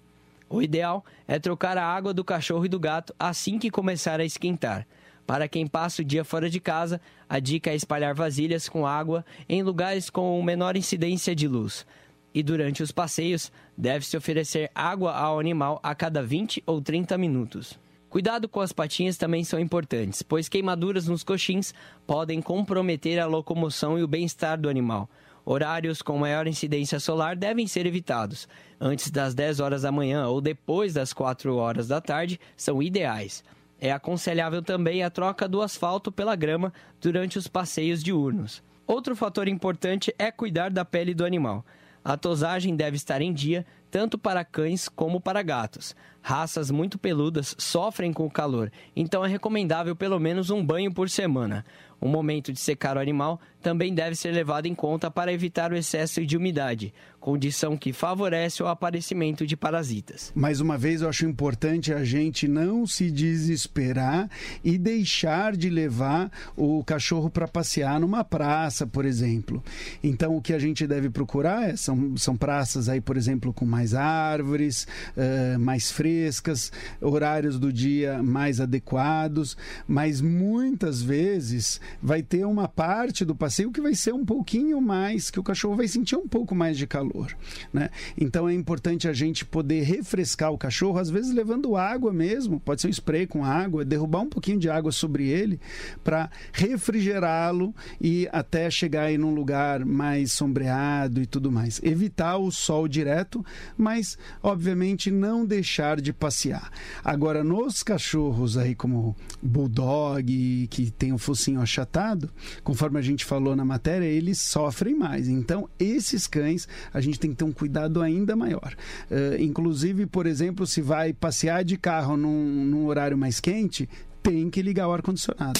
O 0.47 0.61
ideal 0.61 1.03
é 1.27 1.39
trocar 1.39 1.79
a 1.79 1.87
água 1.87 2.13
do 2.13 2.23
cachorro 2.23 2.67
e 2.67 2.69
do 2.69 2.79
gato 2.79 3.15
assim 3.19 3.59
que 3.59 3.71
começar 3.71 4.21
a 4.21 4.25
esquentar. 4.27 4.87
Para 5.27 5.49
quem 5.49 5.67
passa 5.67 6.03
o 6.03 6.05
dia 6.05 6.23
fora 6.23 6.51
de 6.51 6.61
casa, 6.61 7.01
a 7.27 7.39
dica 7.39 7.71
é 7.71 7.75
espalhar 7.75 8.15
vasilhas 8.15 8.69
com 8.69 8.87
água 8.87 9.25
em 9.49 9.63
lugares 9.63 10.11
com 10.11 10.43
menor 10.43 10.77
incidência 10.77 11.35
de 11.35 11.49
luz. 11.49 11.87
E 12.35 12.43
durante 12.43 12.83
os 12.83 12.93
passeios, 12.93 13.51
deve-se 13.75 14.19
oferecer 14.19 14.71
água 14.75 15.15
ao 15.15 15.41
animal 15.41 15.81
a 15.83 15.95
cada 15.95 16.23
20 16.23 16.63
ou 16.67 16.83
30 16.83 17.17
minutos. 17.17 17.83
Cuidado 18.15 18.49
com 18.49 18.61
as 18.61 18.73
patinhas 18.73 19.17
também 19.17 19.43
são 19.43 19.59
importantes, 19.59 20.23
pois 20.23 20.49
queimaduras 20.49 21.09
nos 21.09 21.25
coxins 21.25 21.75
podem 22.07 22.41
comprometer 22.41 23.19
a 23.19 23.27
locomoção 23.27 23.99
e 23.99 24.05
o 24.05 24.07
bem-estar 24.07 24.57
do 24.57 24.69
animal. 24.69 25.11
Horários 25.45 26.01
com 26.01 26.17
maior 26.17 26.47
incidência 26.47 27.01
solar 27.01 27.35
devem 27.35 27.67
ser 27.67 27.87
evitados. 27.87 28.47
Antes 28.81 29.11
das 29.11 29.35
10 29.35 29.59
horas 29.59 29.83
da 29.83 29.91
manhã 29.91 30.29
ou 30.29 30.41
depois 30.41 30.95
das 30.95 31.13
4 31.13 31.57
horas 31.57 31.89
da 31.89 32.01
tarde 32.01 32.39
são 32.57 32.81
ideais. 32.81 33.43
É 33.81 33.91
aconselhável 33.91 34.63
também 34.63 35.03
a 35.03 35.11
troca 35.11 35.49
do 35.49 35.61
asfalto 35.61 36.13
pela 36.13 36.37
grama 36.37 36.73
durante 37.01 37.37
os 37.37 37.49
passeios 37.49 38.01
diurnos. 38.01 38.63
Outro 38.87 39.17
fator 39.17 39.49
importante 39.49 40.15
é 40.17 40.31
cuidar 40.31 40.71
da 40.71 40.85
pele 40.85 41.15
do 41.15 41.25
animal. 41.25 41.67
A 42.05 42.19
tosagem 42.19 42.77
deve 42.77 42.97
estar 42.97 43.23
em 43.23 43.33
dia 43.33 43.65
tanto 43.91 44.19
para 44.19 44.45
cães 44.45 44.89
como 44.89 45.21
para 45.21 45.41
gatos. 45.41 45.97
Raças 46.21 46.71
muito 46.71 46.99
peludas 46.99 47.55
sofrem 47.59 48.13
com 48.13 48.27
o 48.27 48.31
calor, 48.31 48.71
então 48.95 49.25
é 49.25 49.29
recomendável 49.29 49.97
pelo 49.97 50.19
menos 50.19 50.51
um 50.51 50.65
banho 50.65 50.93
por 50.93 51.09
semana. 51.09 51.65
O 52.01 52.07
momento 52.07 52.53
de 52.53 52.61
secar 52.61 52.97
o 52.97 53.01
animal 53.01 53.41
também 53.65 53.95
deve 53.95 54.15
ser 54.15 54.31
levado 54.31 54.67
em 54.67 54.75
conta 54.75 55.11
para 55.11 55.33
evitar 55.33 55.73
o 55.73 55.77
excesso 55.77 56.25
de 56.27 56.37
umidade, 56.37 56.93
condição 57.19 57.79
que 57.79 57.95
favorece 57.95 58.63
o 58.63 58.69
aparecimento 58.69 59.47
de 59.47 59.57
parasitas. 59.57 60.31
Mais 60.35 60.61
uma 60.61 60.77
vez, 60.77 61.01
eu 61.01 61.09
acho 61.09 61.25
importante 61.25 61.91
a 61.91 62.05
gente 62.05 62.47
não 62.47 62.87
se 62.87 63.11
desesperar 63.11 64.29
e 64.63 64.77
deixar 64.77 65.57
de 65.57 65.71
levar 65.71 66.31
o 66.55 66.85
cachorro 66.85 67.31
para 67.31 67.49
passear 67.49 67.99
numa 67.99 68.23
praça, 68.23 68.87
por 68.87 69.07
exemplo. 69.07 69.65
Então, 70.03 70.37
o 70.37 70.43
que 70.43 70.53
a 70.53 70.59
gente 70.59 70.87
deve 70.87 71.09
procurar 71.09 71.71
é, 71.71 71.75
são, 71.75 72.15
são 72.19 72.37
praças 72.37 72.91
aí, 72.91 73.01
por 73.01 73.17
exemplo, 73.17 73.51
com 73.51 73.65
mais 73.65 73.95
árvores, 73.95 74.87
uh, 75.17 75.59
mais 75.59 75.91
frescas, 75.91 76.71
horários 77.01 77.59
do 77.59 77.73
dia 77.73 78.23
mais 78.23 78.61
adequados, 78.61 79.57
mas 79.89 80.21
muitas 80.21 81.01
vezes 81.01 81.81
vai 82.03 82.23
ter 82.23 82.45
uma 82.45 82.69
parte 82.69 83.25
do 83.25 83.35
passeio 83.35 83.54
que 83.73 83.81
vai 83.81 83.95
ser 83.95 84.13
um 84.13 84.25
pouquinho 84.25 84.81
mais, 84.81 85.31
que 85.31 85.39
o 85.39 85.43
cachorro 85.43 85.77
vai 85.77 85.89
sentir 85.89 86.17
um 86.17 86.27
pouco 86.27 86.55
mais 86.55 86.77
de 86.77 86.87
calor. 86.87 87.37
Né? 87.73 87.91
Então 88.19 88.49
é 88.49 88.55
importante 88.55 89.07
a 89.09 89.13
gente 89.13 89.45
poder 89.45 89.83
refrescar 89.83 90.53
o 90.53 90.59
cachorro, 90.59 90.99
às 90.99 91.11
vezes 91.11 91.33
levando 91.33 91.77
água 91.77 92.13
mesmo, 92.13 92.59
pode 92.59 92.81
ser 92.81 92.89
um 92.89 92.91
spray 92.91 93.27
com 93.27 93.45
água, 93.45 93.85
derrubar 93.85 94.21
um 94.21 94.29
pouquinho 94.29 94.59
de 94.59 94.69
água 94.69 94.91
sobre 94.91 95.29
ele 95.29 95.61
para 96.03 96.31
refrigerá-lo 96.53 97.75
e 98.01 98.29
até 98.33 98.71
chegar 98.71 99.13
em 99.13 99.23
um 99.23 99.35
lugar 99.35 99.85
mais 99.85 100.33
sombreado 100.33 101.21
e 101.21 101.27
tudo 101.27 101.51
mais. 101.51 101.81
Evitar 101.83 102.39
o 102.39 102.51
sol 102.51 102.89
direto, 102.89 103.45
mas 103.77 104.19
obviamente 104.43 105.11
não 105.11 105.45
deixar 105.45 106.01
de 106.01 106.13
passear. 106.13 106.71
Agora, 107.05 107.45
nos 107.45 107.83
cachorros 107.83 108.57
aí 108.57 108.75
como 108.75 109.15
bulldog, 109.43 110.67
que 110.71 110.91
tem 110.91 111.13
o 111.13 111.19
focinho 111.19 111.61
achatado, 111.61 112.31
conforme 112.63 112.99
a 112.99 113.03
gente 113.03 113.25
falou 113.25 113.44
na 113.57 113.65
matéria, 113.65 114.07
eles 114.07 114.39
sofrem 114.39 114.95
mais. 114.95 115.29
Então, 115.29 115.69
esses 115.79 116.29
cães, 116.29 116.69
a 116.93 117.01
gente 117.01 117.19
tem 117.19 117.31
que 117.31 117.37
ter 117.37 117.45
um 117.45 117.53
cuidado 117.53 118.01
ainda 118.01 118.37
maior. 118.37 118.75
Uh, 119.11 119.43
inclusive, 119.43 120.07
por 120.07 120.27
exemplo, 120.27 120.67
se 120.67 120.81
vai 120.81 121.13
passear 121.13 121.65
de 121.65 121.77
carro 121.77 122.17
num, 122.17 122.65
num 122.65 122.87
horário 122.87 123.19
mais 123.19 123.41
quente, 123.41 123.89
tem 124.23 124.49
que 124.49 124.63
ligar 124.63 124.87
o 124.87 124.93
ar-condicionado. 124.93 125.59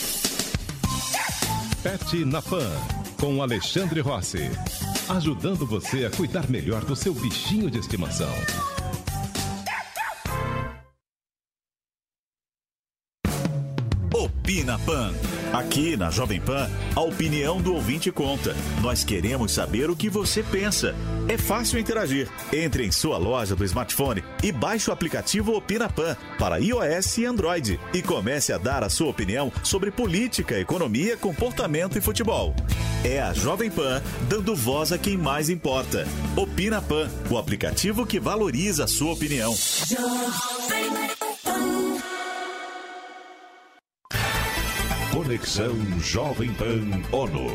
Pet 1.83 2.25
na 2.25 2.41
Pan, 2.41 2.71
com 3.21 3.43
Alexandre 3.43 4.01
Rossi. 4.01 4.51
Ajudando 5.09 5.67
você 5.67 6.07
a 6.07 6.11
cuidar 6.11 6.49
melhor 6.49 6.83
do 6.85 6.97
seu 6.97 7.13
bichinho 7.13 7.71
de 7.71 7.79
estimação. 7.79 8.33
Opina 14.15 14.79
Pan. 14.79 15.13
Aqui 15.55 15.97
na 15.97 16.11
Jovem 16.11 16.41
Pan, 16.41 16.69
a 16.97 17.01
opinião 17.01 17.63
do 17.63 17.75
ouvinte 17.75 18.11
conta. 18.11 18.57
Nós 18.83 19.05
queremos 19.05 19.53
saber 19.53 19.89
o 19.89 19.95
que 19.95 20.11
você 20.11 20.43
pensa. 20.43 20.97
É 21.29 21.39
fácil 21.39 21.79
interagir. 21.79 22.29
Entre 22.53 22.85
em 22.85 22.91
sua 22.91 23.19
loja 23.19 23.55
do 23.55 23.65
smartphone 23.65 24.25
e 24.43 24.51
baixe 24.51 24.91
o 24.91 24.93
aplicativo 24.93 25.57
Opina 25.57 25.89
Pan 25.89 26.17
para 26.41 26.59
iOS 26.59 27.19
e 27.19 27.25
Android 27.25 27.79
e 27.93 28.03
comece 28.03 28.53
a 28.53 28.59
dar 28.59 28.83
a 28.83 28.89
sua 28.89 29.11
opinião 29.11 29.53
sobre 29.63 29.93
política, 29.93 30.59
economia, 30.59 31.17
comportamento 31.17 31.97
e 31.97 32.01
futebol. 32.01 32.53
É 33.05 33.23
a 33.23 33.33
Jovem 33.33 33.71
Pan 33.71 34.03
dando 34.29 34.57
voz 34.57 34.91
a 34.91 34.99
quem 34.99 35.17
mais 35.17 35.49
importa. 35.49 36.05
Opina 36.35 36.83
Pan, 36.83 37.09
o 37.31 37.39
aplicativo 37.39 38.05
que 38.05 38.19
valoriza 38.19 38.85
a 38.85 38.89
sua 38.89 39.13
opinião. 39.13 39.55
Conexão 45.25 45.75
Jovem 46.01 46.53
Pan 46.53 46.85
ONU. 47.11 47.47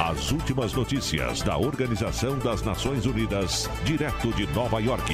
As 0.00 0.32
últimas 0.32 0.72
notícias 0.72 1.42
da 1.42 1.58
Organização 1.58 2.38
das 2.38 2.62
Nações 2.62 3.04
Unidas, 3.04 3.68
direto 3.84 4.32
de 4.32 4.46
Nova 4.54 4.80
York. 4.80 5.12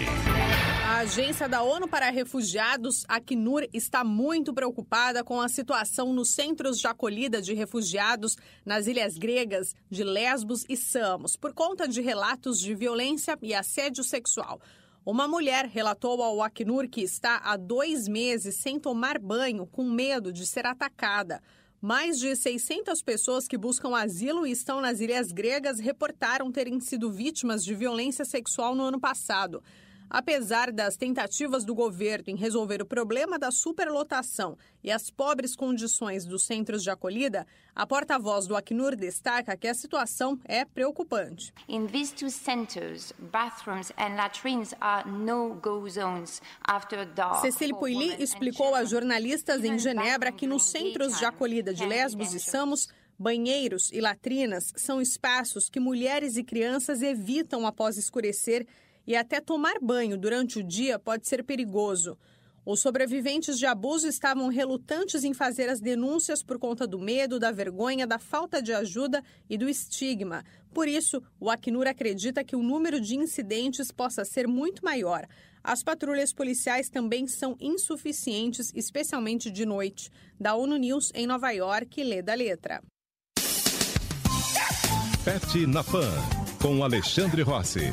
A 0.84 0.98
agência 0.98 1.48
da 1.48 1.62
ONU 1.62 1.88
para 1.88 2.08
Refugiados, 2.10 3.04
Acnur, 3.08 3.66
está 3.72 4.04
muito 4.04 4.54
preocupada 4.54 5.24
com 5.24 5.40
a 5.40 5.48
situação 5.48 6.12
nos 6.12 6.30
centros 6.30 6.78
de 6.78 6.86
acolhida 6.86 7.42
de 7.42 7.52
refugiados 7.52 8.36
nas 8.64 8.86
ilhas 8.86 9.18
gregas 9.18 9.74
de 9.90 10.04
Lesbos 10.04 10.64
e 10.68 10.76
Samos, 10.76 11.34
por 11.34 11.52
conta 11.52 11.88
de 11.88 12.00
relatos 12.00 12.60
de 12.60 12.76
violência 12.76 13.36
e 13.42 13.52
assédio 13.52 14.04
sexual. 14.04 14.60
Uma 15.06 15.28
mulher 15.28 15.66
relatou 15.66 16.20
ao 16.20 16.42
Acnur 16.42 16.88
que 16.88 17.00
está 17.00 17.36
há 17.44 17.56
dois 17.56 18.08
meses 18.08 18.56
sem 18.56 18.76
tomar 18.76 19.20
banho, 19.20 19.64
com 19.64 19.84
medo 19.84 20.32
de 20.32 20.44
ser 20.44 20.66
atacada. 20.66 21.40
Mais 21.80 22.18
de 22.18 22.34
600 22.34 23.02
pessoas 23.02 23.46
que 23.46 23.56
buscam 23.56 23.94
asilo 23.94 24.44
e 24.44 24.50
estão 24.50 24.80
nas 24.80 24.98
ilhas 24.98 25.30
gregas 25.30 25.78
reportaram 25.78 26.50
terem 26.50 26.80
sido 26.80 27.08
vítimas 27.08 27.64
de 27.64 27.72
violência 27.72 28.24
sexual 28.24 28.74
no 28.74 28.82
ano 28.82 28.98
passado. 28.98 29.62
Apesar 30.08 30.72
das 30.72 30.96
tentativas 30.96 31.64
do 31.64 31.74
governo 31.74 32.24
em 32.28 32.36
resolver 32.36 32.80
o 32.80 32.86
problema 32.86 33.38
da 33.38 33.50
superlotação 33.50 34.56
e 34.82 34.90
as 34.90 35.10
pobres 35.10 35.56
condições 35.56 36.24
dos 36.24 36.44
centros 36.44 36.82
de 36.82 36.90
acolhida, 36.90 37.46
a 37.74 37.86
porta-voz 37.86 38.46
do 38.46 38.56
Acnur 38.56 38.94
destaca 38.94 39.56
que 39.56 39.66
a 39.66 39.74
situação 39.74 40.38
é 40.44 40.64
preocupante. 40.64 41.52
In 41.68 41.86
these 41.86 42.14
two 42.14 42.30
centers, 42.30 43.12
bathrooms 43.18 43.92
and 43.98 44.16
latrines 44.16 44.74
are 44.80 45.08
no-go 45.08 45.88
zones 45.88 46.40
after 46.66 47.04
dark. 47.04 47.40
Cecília 47.40 47.74
Puili 47.74 48.22
explicou 48.22 48.74
a 48.74 48.84
jornalistas 48.84 49.64
em 49.64 49.78
Genebra 49.78 50.30
que 50.30 50.46
nos 50.46 50.64
centros 50.64 51.18
de 51.18 51.24
acolhida 51.24 51.74
de 51.74 51.84
Lesbos 51.84 52.32
e 52.32 52.40
Samos, 52.40 52.88
banheiros 53.18 53.90
e 53.92 54.00
latrinas 54.00 54.72
são 54.76 55.00
espaços 55.00 55.68
que 55.68 55.80
mulheres 55.80 56.36
e 56.36 56.44
crianças 56.44 57.02
evitam 57.02 57.66
após 57.66 57.96
escurecer 57.96 58.66
e 59.06 59.14
até 59.14 59.40
tomar 59.40 59.78
banho 59.80 60.18
durante 60.18 60.58
o 60.58 60.62
dia 60.62 60.98
pode 60.98 61.28
ser 61.28 61.44
perigoso. 61.44 62.18
Os 62.66 62.80
sobreviventes 62.80 63.56
de 63.56 63.64
abuso 63.64 64.08
estavam 64.08 64.48
relutantes 64.48 65.22
em 65.22 65.32
fazer 65.32 65.68
as 65.68 65.80
denúncias 65.80 66.42
por 66.42 66.58
conta 66.58 66.84
do 66.84 66.98
medo, 66.98 67.38
da 67.38 67.52
vergonha, 67.52 68.08
da 68.08 68.18
falta 68.18 68.60
de 68.60 68.72
ajuda 68.72 69.22
e 69.48 69.56
do 69.56 69.68
estigma. 69.68 70.44
Por 70.74 70.88
isso, 70.88 71.22
o 71.38 71.48
Acnur 71.48 71.86
acredita 71.86 72.42
que 72.42 72.56
o 72.56 72.62
número 72.62 73.00
de 73.00 73.14
incidentes 73.14 73.92
possa 73.92 74.24
ser 74.24 74.48
muito 74.48 74.84
maior. 74.84 75.28
As 75.62 75.84
patrulhas 75.84 76.32
policiais 76.32 76.88
também 76.88 77.28
são 77.28 77.56
insuficientes, 77.60 78.72
especialmente 78.74 79.48
de 79.48 79.64
noite. 79.64 80.10
Da 80.38 80.56
ONU 80.56 80.76
News 80.76 81.12
em 81.14 81.24
Nova 81.24 81.52
York, 81.52 82.02
lê 82.02 82.20
da 82.20 82.34
letra. 82.34 82.82
Pet 85.24 85.66
na 85.68 85.84
Pan, 85.84 86.10
com 86.60 86.82
Alexandre 86.82 87.42
Rossi 87.42 87.92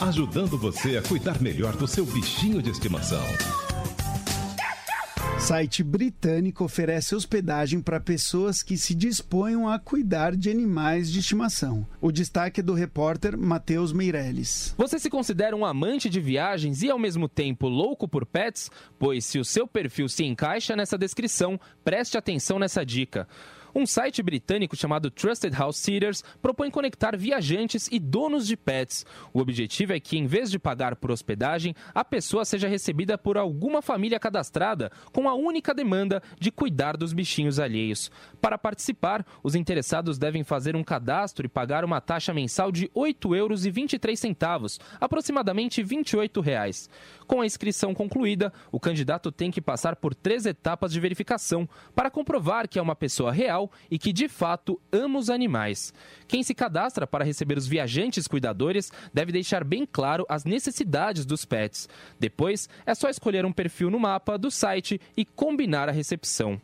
ajudando 0.00 0.58
você 0.58 0.98
a 0.98 1.02
cuidar 1.02 1.40
melhor 1.40 1.74
do 1.74 1.86
seu 1.86 2.04
bichinho 2.04 2.60
de 2.60 2.70
estimação. 2.70 3.24
Site 5.38 5.82
britânico 5.82 6.64
oferece 6.64 7.14
hospedagem 7.14 7.80
para 7.80 8.00
pessoas 8.00 8.62
que 8.62 8.76
se 8.76 8.94
disponham 8.94 9.68
a 9.68 9.78
cuidar 9.78 10.34
de 10.34 10.50
animais 10.50 11.10
de 11.10 11.20
estimação. 11.20 11.86
O 12.00 12.10
destaque 12.10 12.60
é 12.60 12.62
do 12.62 12.74
repórter 12.74 13.38
Matheus 13.38 13.92
Meirelles. 13.92 14.74
Você 14.76 14.98
se 14.98 15.08
considera 15.08 15.54
um 15.54 15.64
amante 15.64 16.10
de 16.10 16.20
viagens 16.20 16.82
e 16.82 16.90
ao 16.90 16.98
mesmo 16.98 17.28
tempo 17.28 17.68
louco 17.68 18.08
por 18.08 18.26
pets? 18.26 18.70
Pois 18.98 19.24
se 19.24 19.38
o 19.38 19.44
seu 19.44 19.66
perfil 19.68 20.08
se 20.08 20.24
encaixa 20.24 20.74
nessa 20.74 20.98
descrição, 20.98 21.60
preste 21.84 22.18
atenção 22.18 22.58
nessa 22.58 22.84
dica. 22.84 23.28
Um 23.78 23.84
site 23.84 24.22
britânico 24.22 24.74
chamado 24.74 25.10
Trusted 25.10 25.54
House 25.54 25.76
Sitters 25.76 26.24
propõe 26.40 26.70
conectar 26.70 27.14
viajantes 27.14 27.90
e 27.92 27.98
donos 27.98 28.46
de 28.46 28.56
pets. 28.56 29.04
O 29.34 29.38
objetivo 29.38 29.92
é 29.92 30.00
que, 30.00 30.16
em 30.16 30.24
vez 30.24 30.50
de 30.50 30.58
pagar 30.58 30.96
por 30.96 31.10
hospedagem, 31.10 31.74
a 31.94 32.02
pessoa 32.02 32.46
seja 32.46 32.68
recebida 32.68 33.18
por 33.18 33.36
alguma 33.36 33.82
família 33.82 34.18
cadastrada 34.18 34.90
com 35.12 35.28
a 35.28 35.34
única 35.34 35.74
demanda 35.74 36.22
de 36.40 36.50
cuidar 36.50 36.96
dos 36.96 37.12
bichinhos 37.12 37.58
alheios. 37.58 38.10
Para 38.40 38.56
participar, 38.56 39.26
os 39.42 39.54
interessados 39.54 40.16
devem 40.16 40.42
fazer 40.42 40.74
um 40.74 40.82
cadastro 40.82 41.44
e 41.44 41.50
pagar 41.50 41.84
uma 41.84 42.00
taxa 42.00 42.32
mensal 42.32 42.72
de 42.72 42.84
R$ 42.84 43.12
8,23 43.12 44.36
euros, 44.40 44.80
aproximadamente 44.98 45.82
28 45.82 46.40
reais. 46.40 46.88
Com 47.26 47.42
a 47.42 47.46
inscrição 47.46 47.92
concluída, 47.92 48.50
o 48.72 48.80
candidato 48.80 49.30
tem 49.30 49.50
que 49.50 49.60
passar 49.60 49.96
por 49.96 50.14
três 50.14 50.46
etapas 50.46 50.92
de 50.92 50.98
verificação 50.98 51.68
para 51.94 52.10
comprovar 52.10 52.66
que 52.66 52.78
é 52.78 52.82
uma 52.82 52.96
pessoa 52.96 53.30
real 53.30 53.65
e 53.90 53.98
que 53.98 54.12
de 54.12 54.28
fato 54.28 54.80
ama 54.92 55.18
os 55.18 55.30
animais. 55.30 55.92
Quem 56.28 56.42
se 56.42 56.54
cadastra 56.54 57.06
para 57.06 57.24
receber 57.24 57.56
os 57.56 57.66
viajantes 57.66 58.26
cuidadores 58.26 58.92
deve 59.12 59.32
deixar 59.32 59.64
bem 59.64 59.86
claro 59.90 60.24
as 60.28 60.44
necessidades 60.44 61.24
dos 61.24 61.44
pets. 61.44 61.88
Depois, 62.18 62.68
é 62.84 62.94
só 62.94 63.08
escolher 63.08 63.44
um 63.44 63.52
perfil 63.52 63.90
no 63.90 64.00
mapa 64.00 64.36
do 64.36 64.50
site 64.50 65.00
e 65.16 65.24
combinar 65.24 65.88
a 65.88 65.92
recepção. 65.92 66.60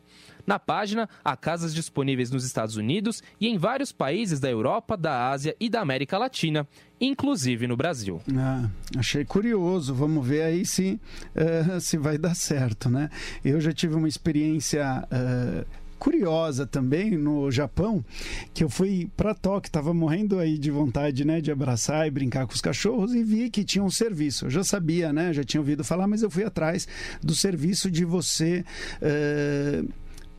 Na 0.46 0.58
página, 0.58 1.08
há 1.24 1.36
casas 1.36 1.72
disponíveis 1.72 2.30
nos 2.30 2.44
Estados 2.44 2.76
Unidos 2.76 3.22
e 3.40 3.48
em 3.48 3.56
vários 3.56 3.92
países 3.92 4.40
da 4.40 4.50
Europa, 4.50 4.96
da 4.96 5.30
Ásia 5.30 5.54
e 5.60 5.68
da 5.68 5.80
América 5.80 6.18
Latina, 6.18 6.66
inclusive 7.00 7.66
no 7.66 7.76
Brasil. 7.76 8.20
Ah, 8.36 8.68
achei 8.96 9.24
curioso. 9.24 9.94
Vamos 9.94 10.26
ver 10.26 10.42
aí 10.42 10.66
se, 10.66 11.00
uh, 11.36 11.78
se 11.80 11.96
vai 11.96 12.18
dar 12.18 12.34
certo, 12.34 12.90
né? 12.90 13.08
Eu 13.44 13.60
já 13.60 13.72
tive 13.72 13.94
uma 13.94 14.08
experiência. 14.08 15.06
Uh, 15.12 15.81
curiosa 16.02 16.66
também 16.66 17.16
no 17.16 17.48
Japão, 17.48 18.04
que 18.52 18.64
eu 18.64 18.68
fui 18.68 19.08
para 19.16 19.32
Tóquio, 19.36 19.68
estava 19.68 19.94
morrendo 19.94 20.40
aí 20.40 20.58
de 20.58 20.68
vontade, 20.68 21.24
né, 21.24 21.40
de 21.40 21.52
abraçar 21.52 22.08
e 22.08 22.10
brincar 22.10 22.44
com 22.44 22.52
os 22.52 22.60
cachorros 22.60 23.14
e 23.14 23.22
vi 23.22 23.48
que 23.48 23.62
tinha 23.62 23.84
um 23.84 23.90
serviço. 23.90 24.46
Eu 24.46 24.50
já 24.50 24.64
sabia, 24.64 25.12
né, 25.12 25.32
já 25.32 25.44
tinha 25.44 25.60
ouvido 25.60 25.84
falar, 25.84 26.08
mas 26.08 26.20
eu 26.20 26.28
fui 26.28 26.42
atrás 26.42 26.88
do 27.22 27.36
serviço 27.36 27.88
de 27.88 28.04
você 28.04 28.64
uh, 29.00 29.88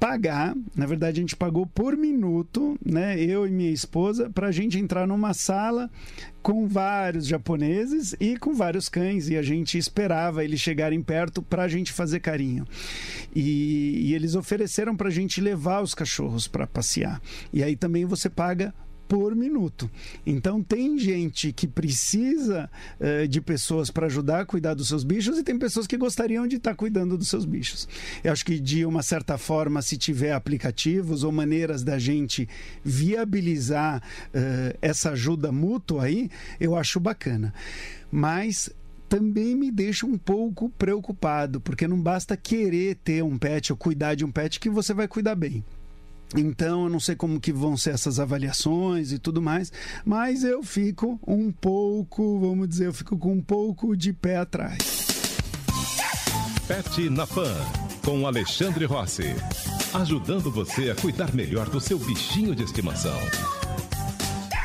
pagar, 0.04 0.54
na 0.76 0.86
verdade 0.86 1.20
a 1.20 1.22
gente 1.22 1.34
pagou 1.34 1.66
por 1.66 1.96
minuto, 1.96 2.78
né, 2.86 3.18
eu 3.18 3.48
e 3.48 3.50
minha 3.50 3.72
esposa, 3.72 4.30
para 4.30 4.48
a 4.48 4.52
gente 4.52 4.78
entrar 4.78 5.08
numa 5.08 5.34
sala 5.34 5.90
com 6.42 6.68
vários 6.68 7.26
japoneses 7.26 8.14
e 8.20 8.38
com 8.38 8.54
vários 8.54 8.90
cães 8.90 9.30
e 9.30 9.38
a 9.38 9.42
gente 9.42 9.78
esperava 9.78 10.44
eles 10.44 10.60
chegarem 10.60 11.02
perto 11.02 11.42
para 11.42 11.64
a 11.64 11.68
gente 11.70 11.94
fazer 11.94 12.20
carinho. 12.20 12.68
E, 13.34 14.10
e 14.10 14.14
eles 14.14 14.36
ofereceram 14.36 14.94
para 14.94 15.08
a 15.08 15.12
gente 15.12 15.40
levar 15.40 15.82
os 15.82 15.96
cachorros 15.96 16.50
para 16.50 16.68
passear. 16.68 17.22
E 17.54 17.64
aí 17.64 17.78
também 17.78 18.04
você 18.04 18.30
paga 18.30 18.74
por 19.14 19.36
minuto. 19.36 19.92
Então 20.26 20.64
tem 20.64 20.98
gente 20.98 21.54
que 21.54 21.68
precisa 21.68 22.68
uh, 23.00 23.28
de 23.28 23.40
pessoas 23.40 23.92
para 23.92 24.08
ajudar 24.08 24.40
a 24.40 24.46
cuidar 24.46 24.74
dos 24.74 24.88
seus 24.88 25.04
bichos 25.04 25.38
e 25.38 25.44
tem 25.44 25.56
pessoas 25.56 25.86
que 25.86 25.96
gostariam 25.96 26.48
de 26.48 26.56
estar 26.56 26.72
tá 26.72 26.76
cuidando 26.76 27.16
dos 27.16 27.28
seus 27.28 27.46
bichos. 27.46 27.88
Eu 28.24 28.32
acho 28.32 28.44
que 28.44 28.60
de 28.60 28.84
uma 28.88 29.04
certa 29.04 29.38
forma, 29.38 29.84
se 29.84 30.00
tiver 30.00 30.32
aplicativos 30.32 31.24
ou 31.24 31.32
maneiras 31.32 31.84
da 31.84 32.00
gente 32.00 32.50
viabilizar 32.84 34.02
uh, 34.30 34.76
essa 34.82 35.12
ajuda 35.12 35.52
mútua 35.52 36.06
aí, 36.06 36.28
eu 36.60 36.76
acho 36.76 37.00
bacana. 37.00 37.54
Mas 38.12 38.72
também 39.08 39.56
me 39.56 39.70
deixa 39.70 40.08
um 40.08 40.18
pouco 40.18 40.72
preocupado, 40.72 41.62
porque 41.62 41.88
não 41.88 42.02
basta 42.02 42.36
querer 42.36 42.96
ter 42.96 43.24
um 43.24 43.38
pet 43.38 43.72
ou 43.72 43.78
cuidar 43.78 44.16
de 44.16 44.26
um 44.26 44.32
pet 44.32 44.60
que 44.60 44.72
você 44.72 44.92
vai 44.92 45.08
cuidar 45.08 45.36
bem. 45.36 45.64
Então, 46.36 46.86
eu 46.86 46.90
não 46.90 47.00
sei 47.00 47.16
como 47.16 47.40
que 47.40 47.54
vão 47.54 47.78
ser 47.78 47.92
essas 47.92 48.20
avaliações 48.20 49.12
e 49.12 49.20
tudo 49.20 49.42
mais, 49.42 49.72
mas 50.04 50.44
eu 50.44 50.64
fico 50.64 51.20
um 51.28 51.52
pouco, 51.52 52.40
vamos 52.40 52.68
dizer, 52.68 52.88
eu 52.88 52.94
fico 52.94 53.18
com 53.18 53.34
um 53.34 53.42
pouco 53.42 53.96
de 53.96 54.12
pé 54.12 54.38
atrás. 54.38 55.04
Pet 56.68 57.10
na 57.10 57.28
Pan, 57.28 57.54
com 58.04 58.26
Alexandre 58.26 58.86
Rossi. 58.86 59.36
Ajudando 59.94 60.50
você 60.50 60.90
a 60.90 60.96
cuidar 60.96 61.34
melhor 61.36 61.70
do 61.70 61.80
seu 61.80 62.00
bichinho 62.00 62.56
de 62.56 62.64
estimação. 62.64 63.20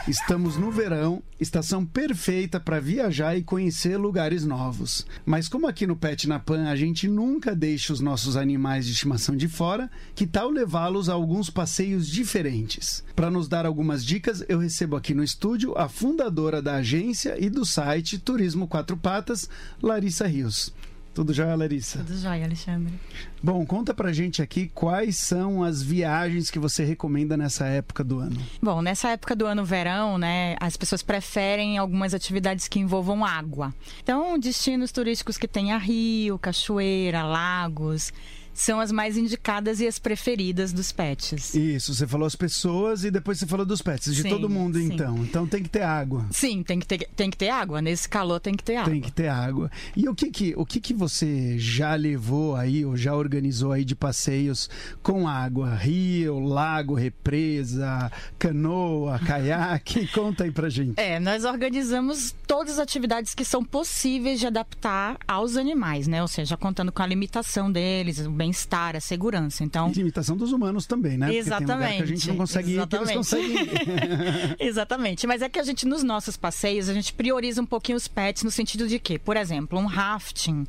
Estamos 0.09 0.57
no 0.57 0.71
verão, 0.71 1.23
estação 1.39 1.85
perfeita 1.85 2.59
para 2.59 2.81
viajar 2.81 3.37
e 3.37 3.43
conhecer 3.43 3.99
lugares 3.99 4.43
novos. 4.43 5.07
Mas 5.27 5.51
como 5.51 5.67
aqui 5.67 5.87
no 5.87 5.95
Pet 5.95 6.27
na 6.27 6.39
Pan 6.39 6.67
a 6.67 6.75
gente 6.75 7.07
nunca 7.07 7.55
deixa 7.55 7.93
os 7.93 8.01
nossos 8.01 8.35
animais 8.35 8.87
de 8.87 8.93
estimação 8.93 9.37
de 9.37 9.49
fora, 9.49 9.91
que 10.15 10.27
tal 10.27 10.49
levá-los 10.49 11.11
a 11.11 11.13
alguns 11.13 11.51
passeios 11.51 12.09
diferentes? 12.09 13.05
Para 13.15 13.31
nos 13.31 13.49
dar 13.49 13.67
algumas 13.67 14.03
dicas, 14.03 14.43
eu 14.49 14.59
recebo 14.59 14.97
aqui 14.97 15.13
no 15.13 15.23
estúdio 15.23 15.77
a 15.77 15.91
fundadora 15.91 16.63
da 16.63 16.77
agência 16.77 17.37
e 17.39 17.51
do 17.51 17.67
site 17.67 18.19
Turismo 18.19 18.67
Quatro 18.67 18.97
Patas, 18.97 19.47
Larissa 19.83 20.27
Rios. 20.27 20.73
Tudo 21.19 21.35
jóia, 21.35 21.57
Larissa? 21.57 21.99
Tudo 21.99 22.17
jóia, 22.17 22.45
Alexandre. 22.45 22.95
Bom, 23.43 23.67
conta 23.67 23.93
pra 23.93 24.13
gente 24.13 24.41
aqui 24.41 24.71
quais 24.73 25.17
são 25.17 25.65
as 25.65 25.83
viagens 25.83 26.49
que 26.49 26.61
você 26.61 26.85
recomenda 26.85 27.37
nessa 27.37 27.67
época 27.67 28.05
do 28.05 28.21
ano. 28.21 28.41
Bom, 28.63 28.81
nessa 28.81 29.09
época 29.09 29.35
do 29.35 29.45
ano 29.45 29.65
verão, 29.65 30.17
né, 30.17 30.55
as 30.61 30.77
pessoas 30.77 31.03
preferem 31.03 31.77
algumas 31.77 32.15
atividades 32.15 32.69
que 32.69 32.79
envolvam 32.79 33.25
água. 33.25 33.75
Então, 34.01 34.39
destinos 34.39 34.93
turísticos 34.93 35.37
que 35.37 35.49
tenha 35.49 35.77
rio, 35.77 36.39
cachoeira, 36.39 37.25
lagos, 37.25 38.13
são 38.61 38.81
as 38.81 38.91
mais 38.91 39.17
indicadas 39.17 39.81
e 39.81 39.87
as 39.87 39.99
preferidas 39.99 40.73
dos 40.73 40.91
pets. 40.93 41.55
Isso, 41.55 41.95
você 41.95 42.07
falou 42.07 42.27
as 42.27 42.35
pessoas 42.35 43.05
e 43.05 43.11
depois 43.11 43.39
você 43.39 43.47
falou 43.47 43.65
dos 43.65 43.81
pets, 43.81 44.15
de 44.15 44.23
Sim, 44.23 44.29
todo 44.29 44.49
mundo 44.49 44.79
sim. 44.79 44.93
então. 44.93 45.17
Então 45.19 45.47
tem 45.47 45.63
que 45.63 45.69
ter 45.69 45.83
água. 45.83 46.27
Sim, 46.31 46.63
tem 46.63 46.81
que 46.81 46.87
ter, 46.87 47.09
tem 47.15 47.31
que 47.31 47.37
ter 47.37 47.51
água. 47.51 47.81
Nesse 47.81 48.09
calor 48.09 48.41
tem 48.41 48.55
que 48.55 48.65
ter 48.65 48.77
água. 48.77 48.93
Tem 48.93 49.01
que 49.01 49.13
ter 49.13 49.29
água. 49.29 49.71
E 49.97 50.09
o 50.09 50.15
que 50.15 50.31
que, 50.31 50.55
o 50.57 50.67
que 50.67 50.81
que 50.81 50.93
você 50.93 51.59
já 51.59 51.95
levou 51.95 52.57
aí, 52.57 52.85
ou 52.85 52.97
já 52.97 53.15
organizou 53.15 53.73
aí 53.73 53.85
de 53.85 53.95
passeios 53.95 54.69
com 55.03 55.29
água? 55.29 55.75
Rio, 55.75 56.41
lago, 56.41 56.95
represa, 56.95 58.11
canoa, 58.39 59.19
caiaque? 59.25 60.07
Conta 60.09 60.45
aí 60.45 60.51
pra 60.51 60.69
gente. 60.69 60.99
É, 61.01 61.21
nós 61.21 61.45
organizamos 61.45 62.35
todas 62.47 62.75
as 62.75 62.79
atividades 62.79 63.35
que 63.35 63.45
são 63.45 63.65
possíveis 63.65 64.41
de 64.41 64.47
adaptar 64.47 65.17
aos 65.27 65.57
animais, 65.57 66.07
né? 66.09 66.23
Ou 66.23 66.29
seja, 66.29 66.57
contando 66.57 66.91
com 66.91 67.03
a 67.03 67.07
limitação 67.07 67.71
deles, 67.71 68.19
o 68.19 68.31
bem-estar, 68.49 68.97
a 68.97 69.01
segurança. 69.01 69.63
Então, 69.63 69.91
E 69.91 69.95
limitação 69.95 70.37
dos 70.37 70.53
humanos 70.53 70.87
também, 70.87 71.17
né? 71.19 71.35
Exatamente. 71.35 72.03
a 72.03 72.07
gente 72.07 72.29
não 72.29 72.37
consegue 72.37 72.71
ir, 72.71 72.75
eles 72.75 72.79
Exatamente. 72.79 73.17
conseguem 73.17 73.53
ir. 73.63 74.57
Exatamente. 74.59 75.27
Mas 75.27 75.43
é 75.43 75.49
que 75.49 75.59
a 75.59 75.63
gente, 75.63 75.87
nos 75.87 76.03
nossos 76.03 76.37
passeios, 76.37 76.89
a 76.89 76.95
gente 76.95 77.13
prioriza 77.13 77.61
um 77.61 77.67
pouquinho 77.67 77.97
os 77.97 78.09
pets 78.09 78.43
no 78.43 78.51
sentido 78.51 78.89
de 78.89 78.99
que, 78.99 79.19
por 79.19 79.37
exemplo, 79.37 79.79
um 79.79 79.87
rafting 79.87 80.67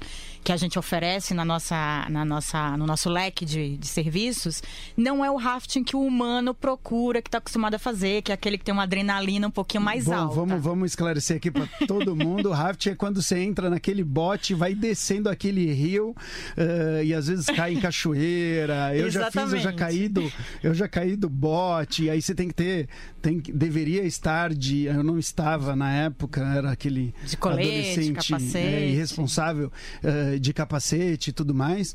que 0.50 0.54
a 0.54 0.58
gente 0.58 0.80
oferece 0.80 1.36
na 1.36 1.46
nossa, 1.46 2.08
na 2.10 2.26
nossa, 2.26 2.76
no 2.76 2.88
nosso 2.88 3.08
leque 3.08 3.46
de, 3.46 3.78
de 3.78 3.86
serviços, 3.86 4.64
não 4.98 5.24
é 5.24 5.30
o 5.30 5.36
rafting 5.36 5.84
que 5.84 5.96
o 5.96 6.02
humano 6.02 6.56
procura, 6.56 7.22
que 7.22 7.28
está 7.28 7.38
acostumado 7.38 7.76
a 7.76 7.80
fazer, 7.80 8.24
que 8.24 8.32
é 8.32 8.34
aquele 8.34 8.58
que 8.58 8.64
tem 8.64 8.74
uma 8.74 8.82
adrenalina 8.82 9.48
um 9.48 9.52
pouquinho 9.52 9.84
mais 9.84 10.06
Bom, 10.06 10.14
alta. 10.16 10.34
vamos, 10.34 10.64
vamos 10.64 10.90
esclarecer 10.90 11.38
aqui 11.38 11.52
para 11.52 11.68
todo 11.86 12.16
mundo. 12.16 12.50
O 12.50 12.52
raft 12.52 12.88
é 12.88 12.96
quando 12.96 13.22
você 13.22 13.38
entra 13.38 13.70
naquele 13.70 14.04
bote, 14.04 14.56
vai 14.56 14.74
descendo 14.74 15.30
aquele 15.30 15.72
rio 15.72 16.16
eh, 16.58 17.04
e 17.06 17.14
às 17.14 17.28
vezes 17.28 17.46
cai 17.46 17.76
em 17.76 17.80
cachoeira. 17.80 18.96
Eu 18.96 19.12
já 19.12 19.30
fiz, 19.30 19.54
eu 19.54 19.60
já 19.60 19.72
caí 19.72 20.10
do, 20.10 20.34
eu 20.64 20.74
já 20.74 20.88
caí 20.88 21.16
do 21.16 21.30
bote. 21.30 22.06
E 22.06 22.10
aí 22.10 22.24
você 22.24 22.34
tem 22.34 22.48
que 22.48 22.56
ter, 22.56 22.90
tem 23.22 23.38
deveria 23.38 24.02
estar 24.04 24.52
de, 24.52 24.86
eu 24.86 25.04
não 25.04 25.20
estava 25.20 25.76
na 25.76 25.94
época, 25.94 26.42
era 26.42 26.72
aquele 26.72 27.14
De 27.24 27.38
colete, 27.38 27.70
adolescente 27.70 28.58
eh, 28.58 28.90
irresponsável 28.90 29.72
eh, 30.04 30.38
de 30.39 30.54
capacete 30.54 31.30
e 31.30 31.34
tudo 31.34 31.54
mais 31.54 31.93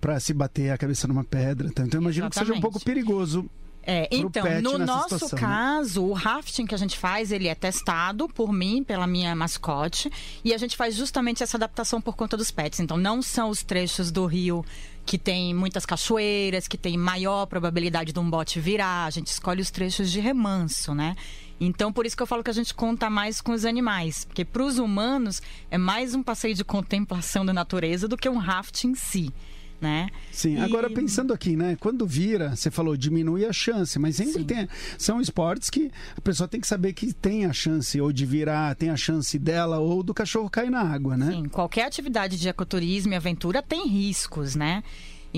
para 0.00 0.18
se 0.18 0.32
bater 0.32 0.70
a 0.70 0.78
cabeça 0.78 1.06
numa 1.06 1.24
pedra. 1.24 1.68
Então 1.68 1.86
eu 1.92 2.00
imagino 2.00 2.30
que 2.30 2.38
seja 2.38 2.54
um 2.54 2.60
pouco 2.60 2.80
perigoso. 2.80 3.48
É, 3.88 4.08
então, 4.10 4.44
no 4.60 4.78
nosso 4.78 5.16
situação, 5.16 5.38
né? 5.38 5.40
caso, 5.40 6.02
o 6.02 6.12
rafting 6.12 6.66
que 6.66 6.74
a 6.74 6.78
gente 6.78 6.98
faz, 6.98 7.30
ele 7.30 7.46
é 7.46 7.54
testado 7.54 8.28
por 8.28 8.52
mim, 8.52 8.82
pela 8.82 9.06
minha 9.06 9.32
mascote, 9.36 10.10
e 10.44 10.52
a 10.52 10.58
gente 10.58 10.76
faz 10.76 10.96
justamente 10.96 11.44
essa 11.44 11.56
adaptação 11.56 12.00
por 12.00 12.16
conta 12.16 12.36
dos 12.36 12.50
pets. 12.50 12.80
Então, 12.80 12.96
não 12.96 13.22
são 13.22 13.48
os 13.48 13.62
trechos 13.62 14.10
do 14.10 14.26
rio 14.26 14.64
que 15.04 15.16
tem 15.16 15.54
muitas 15.54 15.86
cachoeiras, 15.86 16.66
que 16.66 16.76
tem 16.76 16.98
maior 16.98 17.46
probabilidade 17.46 18.12
de 18.12 18.18
um 18.18 18.28
bote 18.28 18.58
virar. 18.58 19.06
A 19.06 19.10
gente 19.10 19.28
escolhe 19.28 19.62
os 19.62 19.70
trechos 19.70 20.10
de 20.10 20.18
remanso, 20.18 20.92
né? 20.92 21.14
Então, 21.60 21.92
por 21.92 22.04
isso 22.06 22.16
que 22.16 22.22
eu 22.22 22.26
falo 22.26 22.44
que 22.44 22.50
a 22.50 22.54
gente 22.54 22.74
conta 22.74 23.08
mais 23.08 23.40
com 23.40 23.52
os 23.52 23.64
animais. 23.64 24.24
Porque 24.24 24.44
para 24.44 24.62
os 24.62 24.78
humanos 24.78 25.40
é 25.70 25.78
mais 25.78 26.14
um 26.14 26.22
passeio 26.22 26.54
de 26.54 26.64
contemplação 26.64 27.44
da 27.46 27.52
natureza 27.52 28.06
do 28.06 28.16
que 28.16 28.28
um 28.28 28.36
rafting 28.36 28.88
em 28.88 28.94
si, 28.94 29.32
né? 29.80 30.08
Sim, 30.30 30.56
E- 30.56 30.60
agora 30.60 30.90
pensando 30.90 31.32
aqui, 31.32 31.56
né? 31.56 31.76
Quando 31.80 32.06
vira, 32.06 32.54
você 32.54 32.70
falou, 32.70 32.94
diminui 32.96 33.44
a 33.46 33.52
chance, 33.52 33.98
mas 33.98 34.16
sempre 34.16 34.44
tem. 34.44 34.68
São 34.98 35.18
esportes 35.20 35.70
que 35.70 35.90
a 36.16 36.20
pessoa 36.20 36.46
tem 36.46 36.60
que 36.60 36.66
saber 36.66 36.92
que 36.92 37.12
tem 37.12 37.46
a 37.46 37.52
chance 37.54 37.98
ou 38.00 38.12
de 38.12 38.26
virar, 38.26 38.74
tem 38.74 38.90
a 38.90 38.96
chance 38.96 39.38
dela 39.38 39.78
ou 39.78 40.02
do 40.02 40.12
cachorro 40.12 40.50
cair 40.50 40.70
na 40.70 40.80
água, 40.82 41.16
né? 41.16 41.30
Sim, 41.30 41.44
qualquer 41.48 41.86
atividade 41.86 42.38
de 42.38 42.48
ecoturismo 42.48 43.12
e 43.12 43.16
aventura 43.16 43.62
tem 43.62 43.86
riscos, 43.88 44.54
né? 44.54 44.82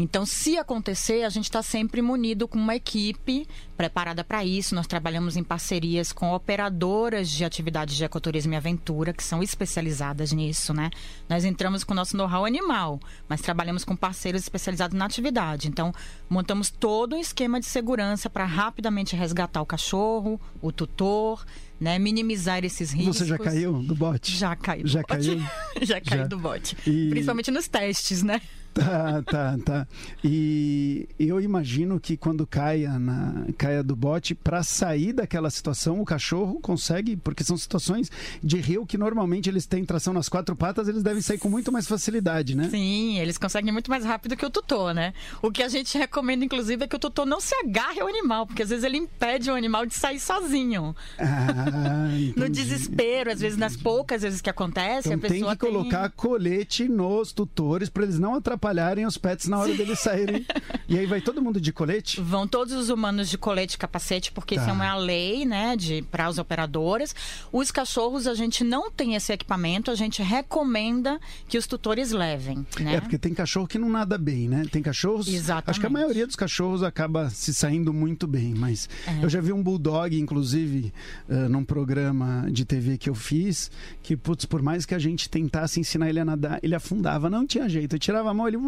Então, 0.00 0.24
se 0.24 0.56
acontecer, 0.56 1.24
a 1.24 1.28
gente 1.28 1.44
está 1.46 1.60
sempre 1.60 2.00
munido 2.00 2.46
com 2.46 2.56
uma 2.56 2.76
equipe 2.76 3.48
preparada 3.76 4.22
para 4.22 4.44
isso. 4.44 4.72
Nós 4.74 4.86
trabalhamos 4.86 5.36
em 5.36 5.42
parcerias 5.42 6.12
com 6.12 6.32
operadoras 6.32 7.28
de 7.28 7.44
atividades 7.44 7.96
de 7.96 8.04
ecoturismo 8.04 8.52
e 8.52 8.56
aventura, 8.56 9.12
que 9.12 9.24
são 9.24 9.42
especializadas 9.42 10.32
nisso, 10.32 10.72
né? 10.72 10.90
Nós 11.28 11.44
entramos 11.44 11.82
com 11.82 11.92
o 11.92 11.96
nosso 11.96 12.16
know-how 12.16 12.44
animal, 12.44 13.00
mas 13.28 13.40
trabalhamos 13.40 13.84
com 13.84 13.96
parceiros 13.96 14.42
especializados 14.42 14.96
na 14.96 15.04
atividade. 15.04 15.66
Então, 15.66 15.92
montamos 16.30 16.70
todo 16.70 17.16
um 17.16 17.18
esquema 17.18 17.58
de 17.58 17.66
segurança 17.66 18.30
para 18.30 18.44
rapidamente 18.44 19.16
resgatar 19.16 19.60
o 19.60 19.66
cachorro, 19.66 20.40
o 20.62 20.70
tutor, 20.70 21.44
né? 21.80 21.98
Minimizar 21.98 22.64
esses 22.64 22.92
riscos. 22.92 23.16
Você 23.18 23.24
já 23.26 23.36
caiu 23.38 23.82
do 23.82 23.96
bote? 23.96 24.30
Já 24.36 24.54
do 24.54 24.86
Já 24.86 25.00
bote. 25.00 25.08
caiu? 25.08 25.40
já 25.82 26.00
Já. 26.04 26.26
do 26.26 26.38
bote. 26.38 26.76
E- 26.86 27.08
Principalmente 27.10 27.50
nos 27.50 27.66
testes, 27.66 28.22
né? 28.22 28.40
Tá, 28.78 29.22
tá, 29.22 29.58
tá. 29.64 29.86
E 30.22 31.08
eu 31.18 31.40
imagino 31.40 31.98
que 31.98 32.16
quando 32.16 32.46
caia, 32.46 32.98
na, 32.98 33.46
caia 33.56 33.82
do 33.82 33.96
bote, 33.96 34.34
para 34.34 34.62
sair 34.62 35.12
daquela 35.12 35.50
situação, 35.50 36.00
o 36.00 36.04
cachorro 36.04 36.60
consegue, 36.60 37.16
porque 37.16 37.42
são 37.42 37.56
situações 37.56 38.10
de 38.42 38.58
rio 38.58 38.86
que 38.86 38.96
normalmente 38.96 39.48
eles 39.48 39.66
têm 39.66 39.84
tração 39.84 40.12
nas 40.14 40.28
quatro 40.28 40.54
patas, 40.54 40.86
eles 40.88 41.02
devem 41.02 41.20
sair 41.20 41.38
com 41.38 41.48
muito 41.48 41.72
mais 41.72 41.86
facilidade, 41.88 42.54
né? 42.56 42.68
Sim, 42.70 43.18
eles 43.18 43.36
conseguem 43.36 43.72
muito 43.72 43.90
mais 43.90 44.04
rápido 44.04 44.36
que 44.36 44.46
o 44.46 44.50
tutor, 44.50 44.94
né? 44.94 45.12
O 45.42 45.50
que 45.50 45.62
a 45.62 45.68
gente 45.68 45.96
recomenda, 45.98 46.44
inclusive, 46.44 46.84
é 46.84 46.86
que 46.88 46.96
o 46.96 46.98
tutor 46.98 47.26
não 47.26 47.40
se 47.40 47.54
agarre 47.56 48.00
ao 48.00 48.08
animal, 48.08 48.46
porque 48.46 48.62
às 48.62 48.70
vezes 48.70 48.84
ele 48.84 48.96
impede 48.96 49.50
o 49.50 49.54
animal 49.54 49.86
de 49.86 49.94
sair 49.94 50.20
sozinho. 50.20 50.94
Ah, 51.18 52.08
No 52.36 52.46
entendi. 52.46 52.62
desespero, 52.62 53.32
às 53.32 53.40
vezes 53.40 53.58
nas 53.58 53.76
poucas 53.76 54.22
vezes 54.22 54.40
que 54.40 54.50
acontece, 54.50 55.08
Então 55.08 55.18
a 55.18 55.18
pessoa 55.30 55.56
tem 55.56 55.68
que 55.68 55.74
colocar 55.74 56.10
colete 56.10 56.88
nos 56.88 57.32
tutores 57.32 57.88
para 57.88 58.04
eles 58.04 58.18
não 58.18 58.34
atrapalharem 58.34 58.67
os 59.06 59.16
pets 59.18 59.48
na 59.48 59.58
hora 59.58 59.74
deles 59.74 59.98
saírem. 60.00 60.44
e 60.88 60.98
aí 60.98 61.06
vai 61.06 61.20
todo 61.20 61.40
mundo 61.42 61.60
de 61.60 61.72
colete? 61.72 62.20
Vão 62.20 62.46
todos 62.46 62.72
os 62.74 62.88
humanos 62.90 63.28
de 63.28 63.38
colete 63.38 63.74
e 63.74 63.78
capacete, 63.78 64.32
porque 64.32 64.54
Tá. 64.54 64.60
isso 64.62 64.70
é 64.70 64.72
uma 64.72 64.94
lei, 64.96 65.44
né, 65.44 65.76
de 65.76 66.02
para 66.10 66.26
as 66.26 66.38
operadoras. 66.38 67.14
Os 67.52 67.70
cachorros 67.70 68.26
a 68.26 68.34
gente 68.34 68.64
não 68.64 68.90
tem 68.90 69.14
esse 69.14 69.32
equipamento, 69.32 69.90
a 69.90 69.94
gente 69.94 70.22
recomenda 70.22 71.20
que 71.48 71.56
os 71.58 71.66
tutores 71.66 72.10
levem, 72.10 72.66
né? 72.80 72.96
É, 72.96 73.00
porque 73.00 73.18
tem 73.18 73.32
cachorro 73.34 73.66
que 73.66 73.78
não 73.78 73.88
nada 73.88 74.18
bem, 74.18 74.48
né? 74.48 74.64
Tem 74.70 74.82
cachorros. 74.82 75.28
Exatamente. 75.28 75.70
Acho 75.70 75.80
que 75.80 75.86
a 75.86 75.90
maioria 75.90 76.26
dos 76.26 76.36
cachorros 76.36 76.82
acaba 76.82 77.30
se 77.30 77.52
saindo 77.54 77.92
muito 77.92 78.26
bem, 78.26 78.54
mas 78.54 78.88
É. 79.06 79.22
eu 79.24 79.28
já 79.28 79.40
vi 79.40 79.52
um 79.52 79.62
bulldog, 79.62 80.18
inclusive, 80.18 80.92
eh, 81.28 81.48
num 81.48 81.64
programa 81.64 82.46
de 82.50 82.64
TV 82.64 82.98
que 82.98 83.08
eu 83.10 83.14
fiz, 83.14 83.70
que, 84.02 84.16
putz, 84.16 84.44
por 84.44 84.62
mais 84.62 84.84
que 84.86 84.94
a 84.94 84.98
gente 84.98 85.28
tentasse 85.28 85.78
ensinar 85.78 86.08
ele 86.08 86.18
a 86.20 86.24
nadar, 86.24 86.58
ele 86.62 86.74
afundava, 86.74 87.28
não 87.30 87.46
tinha 87.46 87.68
jeito. 87.68 87.94
Eu 87.96 87.98
tirava 88.00 88.30
a 88.30 88.34
mão, 88.34 88.47
ele. 88.48 88.58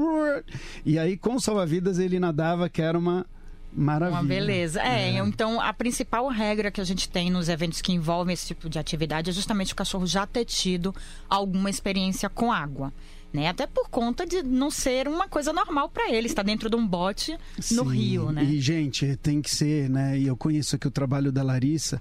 E 0.85 0.99
aí, 0.99 1.17
com 1.17 1.35
o 1.35 1.41
salva-vidas, 1.41 1.99
ele 1.99 2.19
nadava, 2.19 2.69
que 2.69 2.83
era 2.83 2.99
uma. 2.99 3.27
Maravilha. 3.73 4.21
Uma 4.21 4.29
beleza. 4.29 4.83
É, 4.83 5.19
então 5.19 5.61
a 5.61 5.73
principal 5.73 6.27
regra 6.29 6.73
que 6.73 6.81
a 6.81 6.85
gente 6.85 7.09
tem 7.09 7.31
nos 7.31 7.49
eventos 7.49 7.81
que 7.81 7.93
envolvem 7.93 8.35
esse 8.35 8.49
tipo 8.49 8.69
de 8.69 8.81
atividade 8.81 9.31
é 9.31 9.33
justamente 9.33 9.73
o 9.73 9.77
cachorro 9.77 10.07
já 10.07 10.27
ter 10.27 10.45
tido 10.45 10.93
alguma 11.29 11.71
experiência 11.71 12.29
com 12.29 12.51
água. 12.53 12.93
Né? 13.33 13.47
Até 13.47 13.65
por 13.65 13.89
conta 13.89 14.27
de 14.27 14.43
não 14.43 14.73
ser 14.73 15.07
uma 15.07 15.29
coisa 15.29 15.53
normal 15.53 15.89
para 15.89 16.11
ele, 16.11 16.27
estar 16.27 16.43
dentro 16.43 16.69
de 16.69 16.75
um 16.75 16.85
bote 16.85 17.39
no 17.71 17.85
Sim, 17.85 17.97
rio, 17.97 18.33
né? 18.33 18.43
E, 18.43 18.61
gente, 18.61 19.17
tem 19.23 19.41
que 19.41 19.55
ser, 19.55 19.89
né? 19.89 20.19
E 20.19 20.27
eu 20.27 20.37
conheço 20.37 20.75
aqui 20.75 20.89
o 20.89 20.91
trabalho 20.91 21.31
da 21.31 21.41
Larissa. 21.41 22.01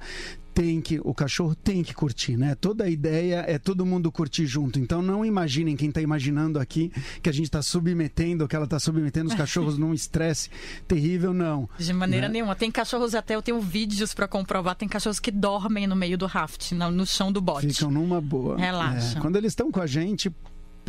Tem 0.59 0.81
que, 0.81 0.99
o 1.05 1.13
cachorro 1.13 1.55
tem 1.55 1.81
que 1.81 1.93
curtir, 1.93 2.35
né? 2.35 2.53
Toda 2.53 2.83
a 2.83 2.89
ideia 2.89 3.45
é 3.47 3.57
todo 3.57 3.85
mundo 3.85 4.11
curtir 4.11 4.45
junto. 4.45 4.77
Então 4.77 5.01
não 5.01 5.23
imaginem 5.23 5.73
quem 5.77 5.87
está 5.87 6.01
imaginando 6.01 6.59
aqui 6.59 6.91
que 7.23 7.29
a 7.29 7.31
gente 7.31 7.45
está 7.45 7.61
submetendo, 7.61 8.45
que 8.45 8.57
ela 8.57 8.65
está 8.65 8.77
submetendo 8.77 9.29
os 9.29 9.35
cachorros 9.35 9.77
num 9.77 9.93
estresse 9.93 10.49
terrível, 10.85 11.33
não. 11.33 11.69
De 11.79 11.93
maneira 11.93 12.27
né? 12.27 12.33
nenhuma. 12.33 12.57
Tem 12.57 12.69
cachorros 12.69 13.15
até, 13.15 13.35
eu 13.35 13.41
tenho 13.41 13.61
vídeos 13.61 14.13
para 14.13 14.27
comprovar, 14.27 14.75
tem 14.75 14.89
cachorros 14.89 15.17
que 15.17 15.31
dormem 15.31 15.87
no 15.87 15.95
meio 15.95 16.17
do 16.17 16.25
raft, 16.25 16.73
no, 16.73 17.05
chão 17.05 17.31
do 17.31 17.39
bote. 17.39 17.69
Ficam 17.69 17.89
numa 17.89 18.19
boa. 18.19 18.57
Relaxa. 18.57 19.17
É, 19.17 19.21
quando 19.21 19.37
eles 19.37 19.53
estão 19.53 19.71
com 19.71 19.79
a 19.79 19.87
gente, 19.87 20.29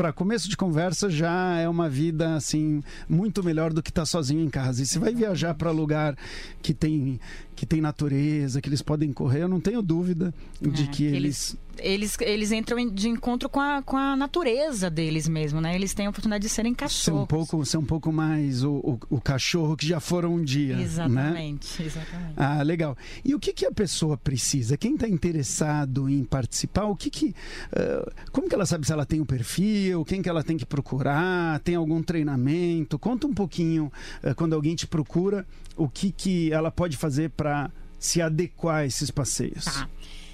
para 0.00 0.14
começo 0.14 0.48
de 0.48 0.56
conversa 0.56 1.10
já 1.10 1.58
é 1.58 1.68
uma 1.68 1.86
vida 1.86 2.34
assim 2.34 2.82
muito 3.06 3.44
melhor 3.44 3.70
do 3.70 3.82
que 3.82 3.90
estar 3.90 4.06
sozinho 4.06 4.42
em 4.42 4.48
casa. 4.48 4.82
E 4.82 4.86
se 4.86 4.98
vai 4.98 5.14
viajar 5.14 5.52
para 5.54 5.70
lugar 5.70 6.16
que 6.62 6.72
tem 6.72 7.20
que 7.60 7.66
tem 7.66 7.78
natureza, 7.78 8.58
que 8.58 8.70
eles 8.70 8.80
podem 8.80 9.12
correr, 9.12 9.42
eu 9.42 9.48
não 9.48 9.60
tenho 9.60 9.82
dúvida 9.82 10.32
de 10.62 10.84
É, 10.84 10.86
que 10.86 11.04
eles 11.04 11.58
eles, 11.78 12.16
eles 12.20 12.52
entram 12.52 12.88
de 12.88 13.08
encontro 13.08 13.48
com 13.48 13.60
a, 13.60 13.82
com 13.82 13.96
a 13.96 14.16
natureza 14.16 14.90
deles 14.90 15.28
mesmo, 15.28 15.60
né? 15.60 15.74
Eles 15.74 15.94
têm 15.94 16.06
a 16.06 16.10
oportunidade 16.10 16.42
de 16.42 16.48
serem 16.48 16.72
ser 16.72 16.78
cachorros. 16.78 17.22
um 17.22 17.26
pouco 17.26 17.64
ser 17.64 17.76
um 17.78 17.84
pouco 17.84 18.12
mais 18.12 18.64
o, 18.64 18.72
o, 18.72 18.98
o 19.16 19.20
cachorro 19.20 19.76
que 19.76 19.86
já 19.86 20.00
foram 20.00 20.34
um 20.34 20.42
dia, 20.42 20.76
né? 20.76 20.82
Exatamente, 20.82 21.82
exatamente. 21.82 22.34
Ah, 22.36 22.62
legal. 22.62 22.96
E 23.24 23.34
o 23.34 23.40
que, 23.40 23.52
que 23.52 23.66
a 23.66 23.72
pessoa 23.72 24.16
precisa? 24.16 24.76
Quem 24.76 24.94
está 24.94 25.08
interessado 25.08 26.08
em 26.08 26.24
participar, 26.24 26.84
o 26.84 26.96
que 26.96 27.10
que, 27.10 27.34
ah, 27.72 28.10
como 28.32 28.48
que 28.48 28.54
ela 28.54 28.66
sabe 28.66 28.86
se 28.86 28.92
ela 28.92 29.06
tem 29.06 29.20
um 29.20 29.26
perfil, 29.26 30.04
quem 30.04 30.22
que 30.22 30.28
ela 30.28 30.42
tem 30.42 30.56
que 30.56 30.66
procurar, 30.66 31.60
tem 31.60 31.74
algum 31.74 32.02
treinamento? 32.02 32.98
Conta 32.98 33.26
um 33.26 33.34
pouquinho 33.34 33.92
ah, 34.22 34.34
quando 34.34 34.54
alguém 34.54 34.74
te 34.74 34.86
procura, 34.86 35.46
o 35.76 35.88
que 35.88 36.12
que 36.12 36.52
ela 36.52 36.70
pode 36.70 36.96
fazer 36.96 37.30
para 37.30 37.49
se 37.98 38.20
adequar 38.20 38.76
a 38.76 38.86
esses 38.86 39.10
passeios? 39.10 39.64
Tá. 39.64 39.88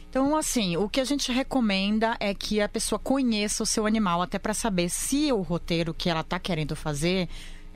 Então, 0.08 0.34
assim, 0.34 0.76
o 0.76 0.88
que 0.88 1.00
a 1.00 1.04
gente 1.04 1.30
recomenda 1.30 2.16
é 2.18 2.32
que 2.32 2.60
a 2.60 2.68
pessoa 2.68 2.98
conheça 2.98 3.62
o 3.62 3.66
seu 3.66 3.86
animal, 3.86 4.22
até 4.22 4.38
para 4.38 4.54
saber 4.54 4.88
se 4.88 5.30
o 5.30 5.42
roteiro 5.42 5.92
que 5.92 6.08
ela 6.08 6.22
está 6.22 6.38
querendo 6.38 6.74
fazer 6.74 7.28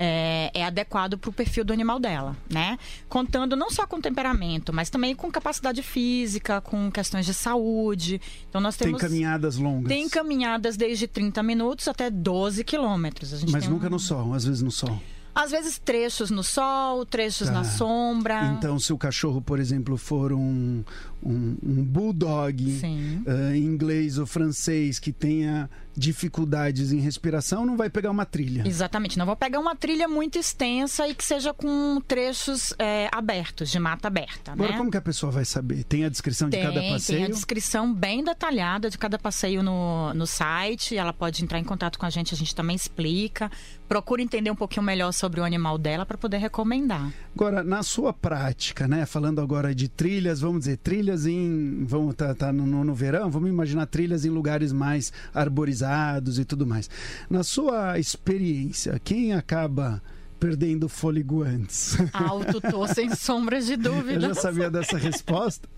é, 0.03 0.50
é 0.55 0.64
adequado 0.64 1.18
para 1.18 1.29
o 1.29 1.33
perfil 1.33 1.62
do 1.62 1.74
animal 1.74 2.00
dela, 2.00 2.35
né? 2.50 2.79
Contando 3.07 3.55
não 3.55 3.70
só 3.70 3.87
com 3.87 4.00
temperamento, 4.00 4.72
mas 4.72 4.88
também 4.88 5.14
com 5.14 5.31
capacidade 5.31 5.83
física, 5.83 6.62
com 6.62 6.90
questões 6.90 7.26
de 7.26 7.35
saúde. 7.35 8.18
Então 8.48 8.62
nós 8.62 8.74
temos 8.74 8.98
tem 8.98 9.11
caminhadas 9.11 9.59
longas. 9.59 9.88
Tem 9.88 10.09
caminhadas 10.09 10.79
desde 10.79 11.07
30 11.07 11.42
minutos 11.42 11.87
até 11.87 12.09
12 12.09 12.64
quilômetros. 12.64 13.44
Mas 13.44 13.68
nunca 13.68 13.88
um... 13.88 13.90
no 13.90 13.98
sol, 13.98 14.33
às 14.33 14.46
vezes 14.46 14.62
no 14.62 14.70
sol. 14.70 14.98
Às 15.35 15.51
vezes 15.51 15.79
trechos 15.79 16.31
no 16.31 16.43
sol, 16.43 17.07
trechos 17.07 17.49
tá. 17.49 17.55
na 17.55 17.64
sombra. 17.64 18.47
Então, 18.59 18.79
se 18.79 18.93
o 18.93 18.99
cachorro, 18.99 19.40
por 19.40 19.59
exemplo, 19.59 19.97
for 19.97 20.33
um, 20.33 20.83
um, 21.22 21.56
um 21.62 21.85
bulldog 21.85 22.80
uh, 23.26 23.54
inglês 23.54 24.18
ou 24.18 24.26
francês 24.26 24.98
que 24.98 25.12
tenha 25.12 25.68
dificuldades 25.96 26.92
em 26.92 27.00
respiração, 27.00 27.66
não 27.66 27.76
vai 27.76 27.90
pegar 27.90 28.11
uma 28.11 28.24
trilha. 28.24 28.62
Exatamente, 28.66 29.18
não 29.18 29.26
vou 29.26 29.37
pegar 29.37 29.59
uma 29.59 29.74
trilha 29.74 30.09
muito 30.09 30.38
extensa 30.38 31.06
e 31.09 31.14
que 31.14 31.24
seja 31.24 31.52
com 31.52 32.00
trechos 32.06 32.72
é, 32.78 33.09
abertos, 33.12 33.70
de 33.70 33.78
mata 33.78 34.09
aberta. 34.09 34.52
Agora, 34.52 34.72
né? 34.72 34.78
como 34.78 34.90
que 34.90 34.96
a 34.96 35.02
pessoa 35.02 35.33
vai 35.33 35.44
saber? 35.44 35.85
Tem 35.85 36.04
a 36.04 36.09
descrição 36.09 36.48
tem, 36.48 36.61
de 36.61 36.66
cada 36.66 36.80
passeio? 36.80 37.18
Tem 37.18 37.26
a 37.26 37.28
descrição 37.28 37.92
bem 37.92 38.24
detalhada 38.24 38.88
de 38.88 38.96
cada 38.96 39.18
passeio 39.18 39.62
no, 39.62 40.14
no 40.14 40.26
site. 40.26 40.96
Ela 40.96 41.12
pode 41.12 41.42
entrar 41.42 41.59
em 41.59 41.64
contato 41.64 41.98
com 41.98 42.06
a 42.06 42.11
gente, 42.11 42.35
a 42.35 42.37
gente 42.37 42.54
também 42.54 42.76
explica. 42.76 43.50
Procura 43.88 44.22
entender 44.22 44.50
um 44.50 44.56
pouquinho 44.56 44.85
melhor 44.85 45.12
sobre 45.12 45.40
o 45.40 45.44
animal 45.44 45.76
dela 45.76 46.06
para 46.06 46.16
poder 46.16 46.38
recomendar. 46.38 47.12
Agora, 47.35 47.64
na 47.64 47.83
sua 47.83 48.12
prática, 48.12 48.87
né? 48.87 49.04
Falando 49.04 49.40
agora 49.40 49.74
de 49.74 49.88
trilhas, 49.88 50.40
vamos 50.40 50.61
dizer, 50.61 50.76
trilhas 50.76 51.10
em. 51.27 51.85
Vamos 51.85 52.14
tá, 52.14 52.35
tá 52.35 52.53
no, 52.53 52.66
no 52.66 52.94
verão, 52.94 53.31
vamos 53.31 53.49
imaginar 53.49 53.87
trilhas 53.87 54.25
em 54.25 54.31
lugares 54.31 54.73
mais 54.73 55.12
arborizados 55.35 56.38
e 56.38 56.44
tudo 56.44 56.66
mais. 56.66 56.88
Na 57.29 57.42
sua 57.42 57.99
experiência, 57.99 59.01
quem 59.03 59.33
acaba 59.33 60.03
perdendo 60.40 60.88
fôlego 60.88 61.42
antes? 61.42 61.96
Alto, 62.14 62.61
tô 62.61 62.87
sem 62.88 63.14
sombras 63.14 63.66
de 63.66 63.76
dúvida. 63.76 64.14
Eu 64.14 64.20
já 64.20 64.35
sabia 64.35 64.68
dessa 64.72 64.96
resposta. 64.96 65.68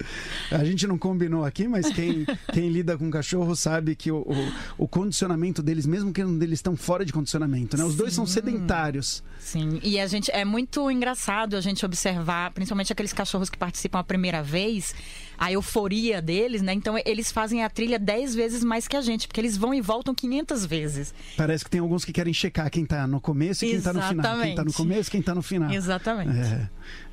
A 0.51 0.65
gente 0.65 0.87
não 0.87 0.97
combinou 0.97 1.45
aqui, 1.45 1.67
mas 1.67 1.89
quem, 1.93 2.25
quem 2.53 2.69
lida 2.71 2.97
com 2.97 3.11
cachorro 3.11 3.57
sabe 3.57 3.97
que 3.97 4.13
o, 4.13 4.19
o, 4.19 4.85
o 4.85 4.89
condicionamento 4.89 5.63
deles, 5.63 5.85
mesmo 5.85 6.13
que 6.13 6.21
eles 6.21 6.61
estão 6.61 6.77
fora 6.77 7.05
de 7.05 7.13
condicionamento, 7.13 7.77
né? 7.77 7.85
Os 7.85 7.93
Sim. 7.93 7.99
dois 7.99 8.15
são 8.15 8.25
sedentários. 8.25 9.25
Sim, 9.41 9.81
e 9.83 9.99
a 9.99 10.07
gente 10.07 10.31
é 10.31 10.45
muito 10.45 10.89
engraçado 10.89 11.57
a 11.57 11.61
gente 11.61 11.85
observar, 11.85 12.53
principalmente 12.53 12.93
aqueles 12.93 13.13
cachorros 13.13 13.51
que 13.51 13.59
participam 13.59 13.99
a 13.99 14.05
primeira 14.05 14.41
vez, 14.43 14.95
a 15.39 15.53
euforia 15.53 16.21
deles, 16.21 16.63
né? 16.63 16.73
Então 16.73 16.97
eles 17.05 17.33
fazem 17.33 17.65
a 17.65 17.71
trilha 17.71 17.99
10 17.99 18.35
vezes 18.35 18.65
mais 18.65 18.87
que 18.87 18.97
a 18.97 19.01
gente, 19.01 19.27
porque 19.27 19.41
eles 19.41 19.57
vão 19.57 19.75
e 19.75 19.81
voltam 19.81 20.15
500 20.15 20.67
vezes. 20.67 21.15
Parece 21.37 21.65
que 21.65 21.71
tem 21.71 21.81
alguns 21.81 22.05
que 22.05 22.13
querem 22.13 22.33
checar 22.33 22.71
quem 22.71 22.85
está 22.85 23.07
no 23.07 23.21
começo 23.21 23.65
e 23.65 23.69
quem 23.69 23.79
está 23.79 23.93
no 23.93 24.03
final. 24.03 24.41
Quem 24.41 24.51
está 24.51 24.65
no 24.65 24.73
começo, 24.73 25.11
quem 25.11 25.21
está 25.21 25.35
no 25.35 25.43
final. 25.43 25.71
Exatamente. 25.71 26.39
É, 26.39 26.69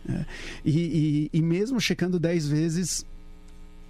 é. 0.09 0.25
E, 0.63 1.29
e, 1.33 1.39
e 1.39 1.41
mesmo 1.41 1.79
checando 1.79 2.19
10 2.19 2.47
vezes, 2.47 3.05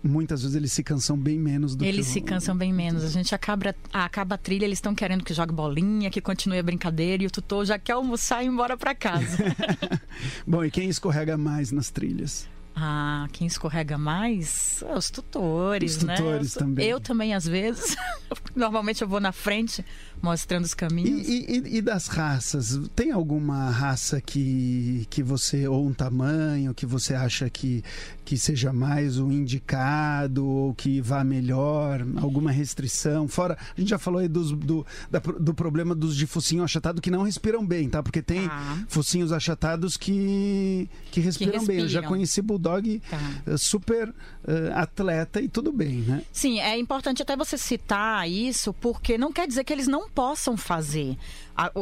muitas 0.04 0.42
vezes 0.42 0.56
eles 0.56 0.72
se 0.72 0.84
cansam 0.84 1.18
bem 1.18 1.38
menos 1.38 1.76
do 1.76 1.84
eles 1.84 2.08
que 2.08 2.13
se 2.13 2.22
cansam 2.22 2.56
bem 2.56 2.72
menos 2.72 3.04
a 3.04 3.10
gente 3.10 3.36
acaba 3.36 3.76
acaba 3.92 4.36
a 4.36 4.38
trilha 4.38 4.63
eles 4.63 4.78
estão 4.78 4.96
querendo 4.96 5.24
que 5.24 5.34
jogue 5.34 5.54
bolinha 5.54 6.10
que 6.10 6.22
continue 6.22 6.58
a 6.58 6.63
brincadeira 6.63 7.24
e 7.24 7.26
o 7.26 7.32
tutor 7.32 7.65
já 7.65 7.78
quer 7.78 7.94
almoçar 7.94 8.42
e 8.42 8.46
ir 8.46 8.50
embora 8.50 8.78
para 8.78 8.96
casa 8.96 9.38
bom 10.48 10.63
e 10.63 10.72
quem 10.72 10.88
escorrega 10.88 11.38
mais 11.38 11.72
nas 11.72 11.89
trilhas 11.89 12.48
ah, 12.82 13.28
quem 13.34 13.46
escorrega 13.46 13.98
mais? 13.98 14.84
Os 14.96 15.10
tutores, 15.10 15.98
os 15.98 16.04
tutores 16.04 16.56
né? 16.56 16.60
também. 16.60 16.88
Eu 16.88 17.00
também, 17.00 17.34
às 17.34 17.46
vezes. 17.46 17.96
Normalmente 18.56 19.02
eu 19.02 19.08
vou 19.08 19.20
na 19.20 19.32
frente 19.32 19.84
mostrando 20.22 20.66
os 20.66 20.74
caminhos. 20.74 21.28
E, 21.28 21.46
e, 21.48 21.78
e, 21.78 21.82
das 21.82 22.08
raças? 22.08 22.80
Tem 22.96 23.12
alguma 23.12 23.70
raça 23.70 24.20
que, 24.22 25.08
que 25.10 25.24
você, 25.24 25.68
ou 25.68 25.86
um 25.86 25.94
tamanho, 25.94 26.74
que 26.74 26.86
você 26.86 27.14
acha 27.14 27.50
que, 27.50 27.84
que 28.26 28.38
seja 28.38 28.74
mais 28.74 29.20
o 29.20 29.32
indicado 29.32 30.46
ou 30.46 30.74
que 30.74 31.02
vá 31.02 31.24
melhor? 31.24 32.06
Alguma 32.18 32.52
restrição? 32.52 33.28
Fora, 33.28 33.58
a 33.76 33.80
gente 33.80 33.90
já 33.90 33.98
falou 33.98 34.20
aí 34.20 34.28
dos, 34.28 34.52
do, 34.52 34.86
da, 35.10 35.20
do 35.20 35.54
problema 35.54 35.96
dos 35.96 36.16
de 36.16 36.28
focinho 36.28 36.64
achatado 36.64 37.02
que 37.02 37.12
não 37.12 37.24
respiram 37.24 37.66
bem, 37.66 37.90
tá? 37.90 38.04
Porque 38.04 38.22
tem 38.22 38.48
ah. 38.48 38.84
focinhos 38.88 39.32
achatados 39.32 39.98
que, 39.98 40.90
que 41.12 41.20
respiram, 41.20 41.52
que 41.52 41.58
respiram. 41.58 41.78
bem. 41.78 41.80
Eu 41.86 41.90
já 41.90 42.02
conheci 42.02 42.42
Bulldog 42.42 43.02
tá. 43.10 43.18
Eh, 43.46 43.58
super 43.58 44.10
uh, 44.10 44.14
atleta 44.74 45.42
e 45.42 45.48
tudo 45.48 45.72
bem, 45.72 46.02
né? 46.02 46.24
Sim, 46.32 46.60
é 46.60 46.78
importante 46.78 47.22
até 47.22 47.36
você 47.36 47.58
citar 47.58 48.30
isso, 48.30 48.74
porque 48.74 49.18
não 49.18 49.32
quer 49.32 49.48
dizer 49.48 49.64
que 49.64 49.72
eles 49.72 49.88
não 49.88 50.09
possam 50.13 50.58
fazer. 50.58 51.17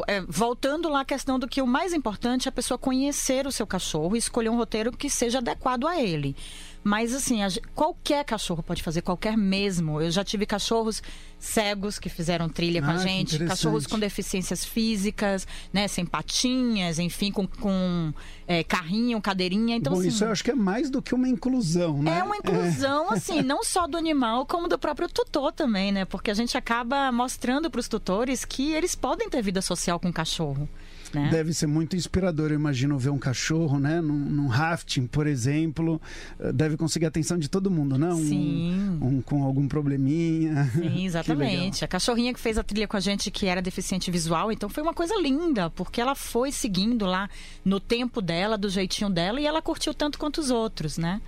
É, 0.08 0.22
voltando 0.28 0.90
lá 0.90 1.02
à 1.02 1.06
questão 1.06 1.38
do 1.38 1.48
que 1.48 1.62
o 1.62 1.68
mais 1.68 1.94
importante 1.94 2.48
é 2.48 2.50
a 2.50 2.52
pessoa 2.52 2.78
conhecer 2.78 3.46
o 3.46 3.52
seu 3.52 3.68
cachorro 3.68 4.16
e 4.16 4.20
escolher 4.20 4.50
um 4.50 4.58
roteiro 4.58 4.92
que 4.92 5.10
seja 5.10 5.38
adequado 5.38 5.86
a 5.86 6.02
ele. 6.02 6.36
Mas 6.84 7.14
assim, 7.14 7.40
qualquer 7.76 8.24
cachorro 8.24 8.64
pode 8.64 8.82
fazer, 8.82 9.02
qualquer 9.02 9.36
mesmo. 9.36 10.02
Eu 10.02 10.10
já 10.10 10.24
tive 10.24 10.46
cachorros 10.46 11.04
cegos 11.38 12.00
que 12.00 12.10
fizeram 12.10 12.48
trilha 12.50 12.80
ah, 12.80 12.86
com 12.86 12.92
a 12.92 12.94
ah, 12.94 12.98
gente, 12.98 13.38
cachorros 13.46 13.86
com 13.86 14.00
deficiências 14.00 14.64
físicas, 14.64 15.46
né, 15.72 15.88
sem 15.88 16.06
patinhas, 16.06 16.98
enfim, 16.98 17.32
com, 17.32 17.46
com 17.46 18.14
é, 18.48 18.64
carrinho, 18.64 19.22
cadeirinha. 19.22 19.76
Então, 19.76 19.94
Bom, 19.94 20.00
assim, 20.00 20.08
isso 20.08 20.24
eu 20.24 20.32
acho 20.32 20.44
que 20.44 20.52
é 20.52 20.56
mais 20.56 20.90
do 20.90 21.02
que 21.02 21.14
uma 21.14 21.28
inclusão, 21.28 22.02
né? 22.02 22.20
É 22.20 22.24
uma 22.24 22.38
inclusão, 22.38 23.12
é. 23.12 23.14
assim, 23.18 23.42
não 23.42 23.64
só 23.64 23.86
do 23.86 23.98
animal, 23.98 24.46
como 24.46 24.70
do 24.70 24.80
próprio 24.80 25.10
tutor 25.10 25.52
também, 25.52 25.92
né? 25.92 26.06
Porque 26.06 26.32
a 26.32 26.34
gente 26.34 26.58
acaba 26.58 27.12
mostrando 27.12 27.70
para 27.70 27.80
os 27.80 27.88
tutores 27.88 28.46
que 28.46 28.72
eles 28.72 28.96
podem 28.96 29.30
ter 29.30 29.42
vida 29.42 29.62
social 29.68 30.00
com 30.00 30.10
o 30.10 30.14
cachorro. 30.14 30.68
Né? 31.14 31.30
Deve 31.32 31.54
ser 31.54 31.68
muito 31.68 31.96
inspirador, 31.96 32.52
eu 32.52 32.56
imagino, 32.56 32.98
ver 32.98 33.10
um 33.10 33.18
cachorro, 33.18 33.80
né? 33.80 34.02
Num, 34.02 34.18
num, 34.18 34.48
rafting, 34.48 35.08
por 35.08 35.28
exemplo. 35.28 36.02
Eh, 36.40 36.52
deve 36.52 36.78
conseguir 36.78 37.06
a 37.06 37.08
atenção 37.08 37.38
de 37.38 37.48
todo 37.48 37.72
mundo, 37.72 37.98
não? 37.98 38.18
Sim. 38.18 39.00
Um, 39.02 39.08
um 39.08 39.22
com 39.22 39.44
algum 39.44 39.68
probleminha. 39.68 40.70
Sim, 40.76 41.06
exatamente. 41.06 41.86
a 41.86 41.88
cachorrinha 41.88 42.34
que 42.34 42.40
fez 42.40 42.58
a 42.58 42.64
trilha 42.64 42.88
com 42.88 42.98
a 42.98 43.00
gente, 43.00 43.32
que 43.32 43.46
era 43.46 43.62
deficiente 43.62 44.12
visual, 44.12 44.52
então 44.52 44.70
foi 44.70 44.84
uma 44.84 44.94
coisa 44.94 45.16
linda, 45.16 45.70
porque 45.70 46.02
ela 46.02 46.16
foi 46.16 46.52
seguindo 46.52 47.06
lá 47.06 47.30
no 47.64 47.80
tempo 47.80 48.22
dela, 48.22 48.58
do 48.58 48.70
jeitinho 48.70 49.10
dela, 49.10 49.40
e 49.40 49.46
ela 49.46 49.62
curtiu 49.62 49.94
tanto 49.94 50.18
quanto 50.20 50.40
os 50.40 50.50
outros, 50.50 50.98
né? 50.98 51.22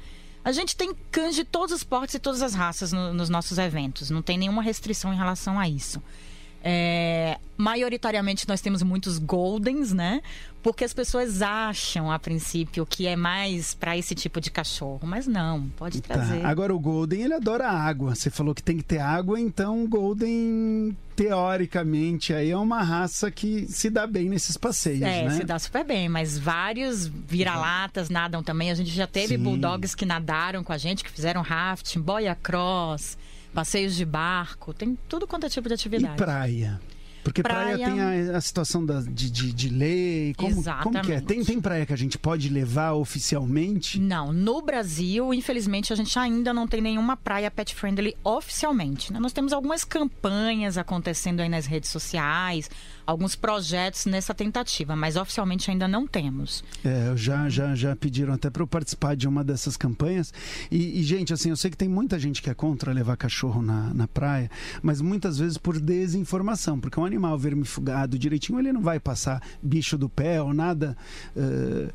A 0.44 0.52
gente 0.52 0.76
tem 0.76 0.96
cães 1.12 1.36
de 1.36 1.44
todos 1.44 1.76
os 1.76 1.84
portes 1.84 2.16
e 2.16 2.20
todas 2.20 2.42
as 2.42 2.54
raças 2.54 2.94
no, 2.94 3.14
nos 3.14 3.30
nossos 3.30 3.58
eventos. 3.58 4.10
Não 4.10 4.22
tem 4.22 4.38
nenhuma 4.38 4.62
restrição 4.62 5.14
em 5.14 5.18
relação 5.18 5.60
a 5.60 5.68
isso. 5.68 6.02
É, 6.64 7.38
maioritariamente 7.58 8.48
nós 8.48 8.62
temos 8.62 8.84
muitos 8.84 9.18
goldens, 9.18 9.94
né? 9.94 10.22
Porque 10.62 10.84
as 10.84 10.94
pessoas 10.94 11.42
acham 11.42 12.12
a 12.12 12.20
princípio 12.20 12.86
que 12.86 13.08
é 13.08 13.16
mais 13.16 13.74
para 13.74 13.98
esse 13.98 14.14
tipo 14.14 14.42
de 14.42 14.52
cachorro, 14.52 15.00
mas 15.04 15.26
não, 15.26 15.70
pode 15.70 16.02
tá. 16.02 16.16
trazer. 16.16 16.42
Tá. 16.42 16.50
Agora 16.50 16.76
o 16.76 16.80
golden 16.80 17.22
ele 17.24 17.34
adora 17.34 17.70
água. 17.70 18.14
Você 18.14 18.30
falou 18.30 18.54
que 18.54 18.62
tem 18.62 18.78
que 18.78 18.84
ter 18.84 19.00
água, 19.00 19.40
então 19.40 19.84
o 19.84 19.88
golden 19.88 20.98
teoricamente 21.16 22.34
aí 22.34 22.52
é 22.52 22.58
uma 22.58 22.82
raça 22.82 23.30
que 23.30 23.68
se 23.68 23.90
dá 23.90 24.08
bem 24.08 24.30
nesses 24.30 24.56
passeios, 24.56 25.02
é, 25.02 25.26
né? 25.26 25.32
se 25.32 25.44
dá 25.44 25.60
super 25.60 25.84
bem, 25.84 26.08
mas 26.08 26.38
vários 26.38 27.08
vira-latas 27.08 28.10
nadam 28.10 28.42
também. 28.42 28.72
A 28.72 28.76
gente 28.76 28.92
já 28.92 29.08
teve 29.08 29.38
Sim. 29.38 29.44
bulldogs 29.44 29.96
que 29.96 30.06
nadaram 30.06 30.64
com 30.64 30.72
a 30.72 30.78
gente, 30.78 31.04
que 31.04 31.12
fizeram 31.12 31.42
rafting, 31.42 32.00
boia 32.00 32.36
cross 32.36 33.18
passeios 33.54 33.96
de 33.96 34.06
barco, 34.06 34.74
tem 34.74 34.98
tudo 35.08 35.28
quanto 35.28 35.46
é 35.46 35.50
tipo 35.50 35.68
de 35.68 35.74
atividade. 35.74 36.14
E 36.14 36.18
praia? 36.18 36.80
Porque 37.24 37.44
praia, 37.44 37.78
praia 37.78 37.86
tem 37.86 38.32
a, 38.32 38.38
a 38.38 38.42
situação 38.42 38.86
da, 38.86 39.02
de, 39.02 39.30
de, 39.30 39.54
de, 39.54 39.70
lei. 39.70 40.34
Como, 40.36 40.64
como 40.84 41.02
que 41.02 41.12
é? 41.12 41.22
Tem, 41.22 41.44
tem 41.44 41.60
praia 41.60 41.86
que 41.86 41.94
a 41.94 41.98
gente 41.98 42.18
pode 42.18 42.50
levar 42.50 42.94
oficialmente? 42.94 44.00
Não. 44.00 44.32
No 44.32 44.62
Brasil, 44.62 45.34
infelizmente, 45.34 45.92
a 45.94 45.96
gente 45.96 46.18
ainda 46.18 46.54
não 46.54 46.68
tem 46.68 46.82
nenhuma 46.82 47.18
praia 47.18 47.52
pet 47.52 47.76
friendly 47.76 48.16
oficialmente. 48.24 49.12
Né? 49.12 49.20
Nós 49.20 49.34
temos 49.34 49.54
algumas 49.54 49.84
campanhas 49.84 50.78
acontecendo 50.78 51.42
aí 51.42 51.50
nas 51.50 51.66
redes 51.66 51.90
sociais, 51.90 52.70
alguns 53.06 53.36
projetos 53.36 54.06
nessa 54.06 54.34
tentativa, 54.34 54.96
mas 54.96 55.16
oficialmente 55.16 55.70
ainda 55.72 55.88
não 55.88 56.06
temos. 56.08 56.64
É, 56.84 57.14
já, 57.16 57.50
já, 57.50 57.76
já 57.76 57.96
pediram 57.96 58.34
até 58.34 58.50
para 58.50 58.62
eu 58.62 58.68
participar 58.68 59.16
de 59.16 59.28
uma 59.28 59.44
dessas 59.44 59.76
campanhas. 59.76 60.34
E, 60.72 61.00
e, 61.00 61.04
gente, 61.04 61.34
assim, 61.34 61.50
eu 61.50 61.58
sei 61.58 61.72
que 61.72 61.78
tem 61.78 61.90
muita 61.90 62.20
gente 62.20 62.42
que 62.42 62.50
é 62.50 62.54
contra 62.54 62.94
levar 62.94 63.18
cachorro 63.18 63.62
na, 63.62 63.94
na 63.94 64.08
praia, 64.08 64.50
mas 64.82 65.02
muitas 65.02 65.38
vezes 65.40 65.58
por 65.58 65.80
desinformação, 65.80 66.80
porque 66.80 67.00
um 67.00 67.06
animal 67.06 67.19
vermifugado 67.38 68.18
direitinho, 68.18 68.60
ele 68.60 68.72
não 68.72 68.82
vai 68.82 69.00
passar 69.00 69.42
bicho 69.62 69.98
do 69.98 70.10
pé 70.10 70.42
ou 70.42 70.54
nada. 70.54 70.98
Uh, 71.36 71.92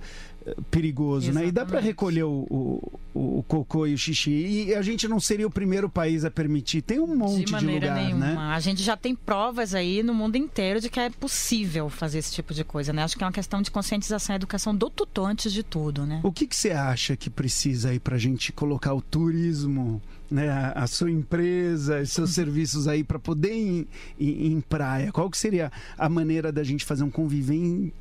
perigoso, 0.71 1.27
Exatamente. 1.27 1.45
né? 1.45 1.49
E 1.49 1.53
dá 1.53 1.65
para 1.65 1.81
recolher 1.81 2.25
o, 2.25 2.47
o, 2.51 3.39
o, 3.39 3.43
cocô 3.45 3.87
e 3.87 3.95
o 3.95 3.99
xixi. 3.99 4.67
E 4.69 4.75
a 4.75 4.83
gente 4.83 5.09
não 5.09 5.19
seria 5.19 5.47
o 5.47 5.51
primeiro 5.51 5.89
país 5.89 6.25
a 6.25 6.31
permitir. 6.31 6.83
Tem 6.83 7.01
um 7.01 7.17
monte 7.17 7.45
de, 7.45 7.55
de 7.55 7.67
lugar, 7.67 7.95
nenhuma. 7.95 8.27
né? 8.27 8.37
A 8.37 8.61
gente 8.61 8.83
já 8.83 8.97
tem 8.97 9.15
provas 9.15 9.75
aí 9.75 10.03
no 10.03 10.13
mundo 10.13 10.37
inteiro 10.37 10.81
de 10.81 10.91
que 10.91 11.01
é 11.01 11.09
possível 11.11 11.89
fazer 11.89 12.19
esse 12.19 12.33
tipo 12.33 12.53
de 12.53 12.65
coisa, 12.65 12.93
né? 12.93 13.03
Acho 13.03 13.17
que 13.17 13.25
é 13.25 13.27
uma 13.27 13.33
questão 13.33 13.63
de 13.63 13.71
conscientização 13.71 14.35
e 14.35 14.37
educação 14.37 14.75
do 14.75 14.91
tutor 14.91 15.31
antes 15.31 15.53
de 15.53 15.63
tudo, 15.63 16.05
né? 16.05 16.21
O 16.23 16.33
que, 16.33 16.47
que 16.47 16.57
você 16.57 16.71
acha 16.71 17.17
que 17.17 17.31
precisa 17.31 17.91
aí 17.91 17.99
para 17.99 18.17
a 18.17 18.19
gente 18.19 18.53
colocar 18.53 18.93
o 18.93 19.01
turismo 19.01 20.03
né, 20.31 20.73
a, 20.75 20.87
sua 20.87 21.11
empresa, 21.11 22.01
os 22.01 22.11
seus 22.11 22.31
serviços 22.35 22.89
aí 22.89 23.05
para 23.05 23.19
poder 23.19 23.55
ir, 23.55 23.89
ir, 24.19 24.53
em 24.53 24.61
praia? 24.61 25.13
Qual 25.13 25.31
que 25.31 25.39
seria 25.39 25.71
a 25.97 26.09
maneira 26.09 26.51
da 26.51 26.63
gente 26.63 26.85
fazer 26.85 27.05
um 27.05 27.11
convívio, 27.11 27.93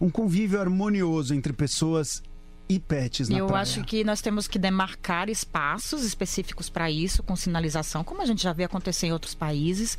um 0.00 0.10
convívio 0.10 0.60
harmonioso 0.60 1.34
entre 1.34 1.52
pessoas 1.52 1.75
pessoas 1.76 2.22
e 2.68 2.80
pets 2.80 3.28
na 3.28 3.38
Eu 3.38 3.46
praia. 3.46 3.62
acho 3.62 3.84
que 3.84 4.02
nós 4.02 4.20
temos 4.20 4.48
que 4.48 4.58
demarcar 4.58 5.28
espaços 5.28 6.04
específicos 6.04 6.68
para 6.68 6.90
isso, 6.90 7.22
com 7.22 7.36
sinalização, 7.36 8.02
como 8.02 8.20
a 8.20 8.26
gente 8.26 8.42
já 8.42 8.52
vê 8.52 8.64
acontecer 8.64 9.06
em 9.06 9.12
outros 9.12 9.34
países. 9.34 9.96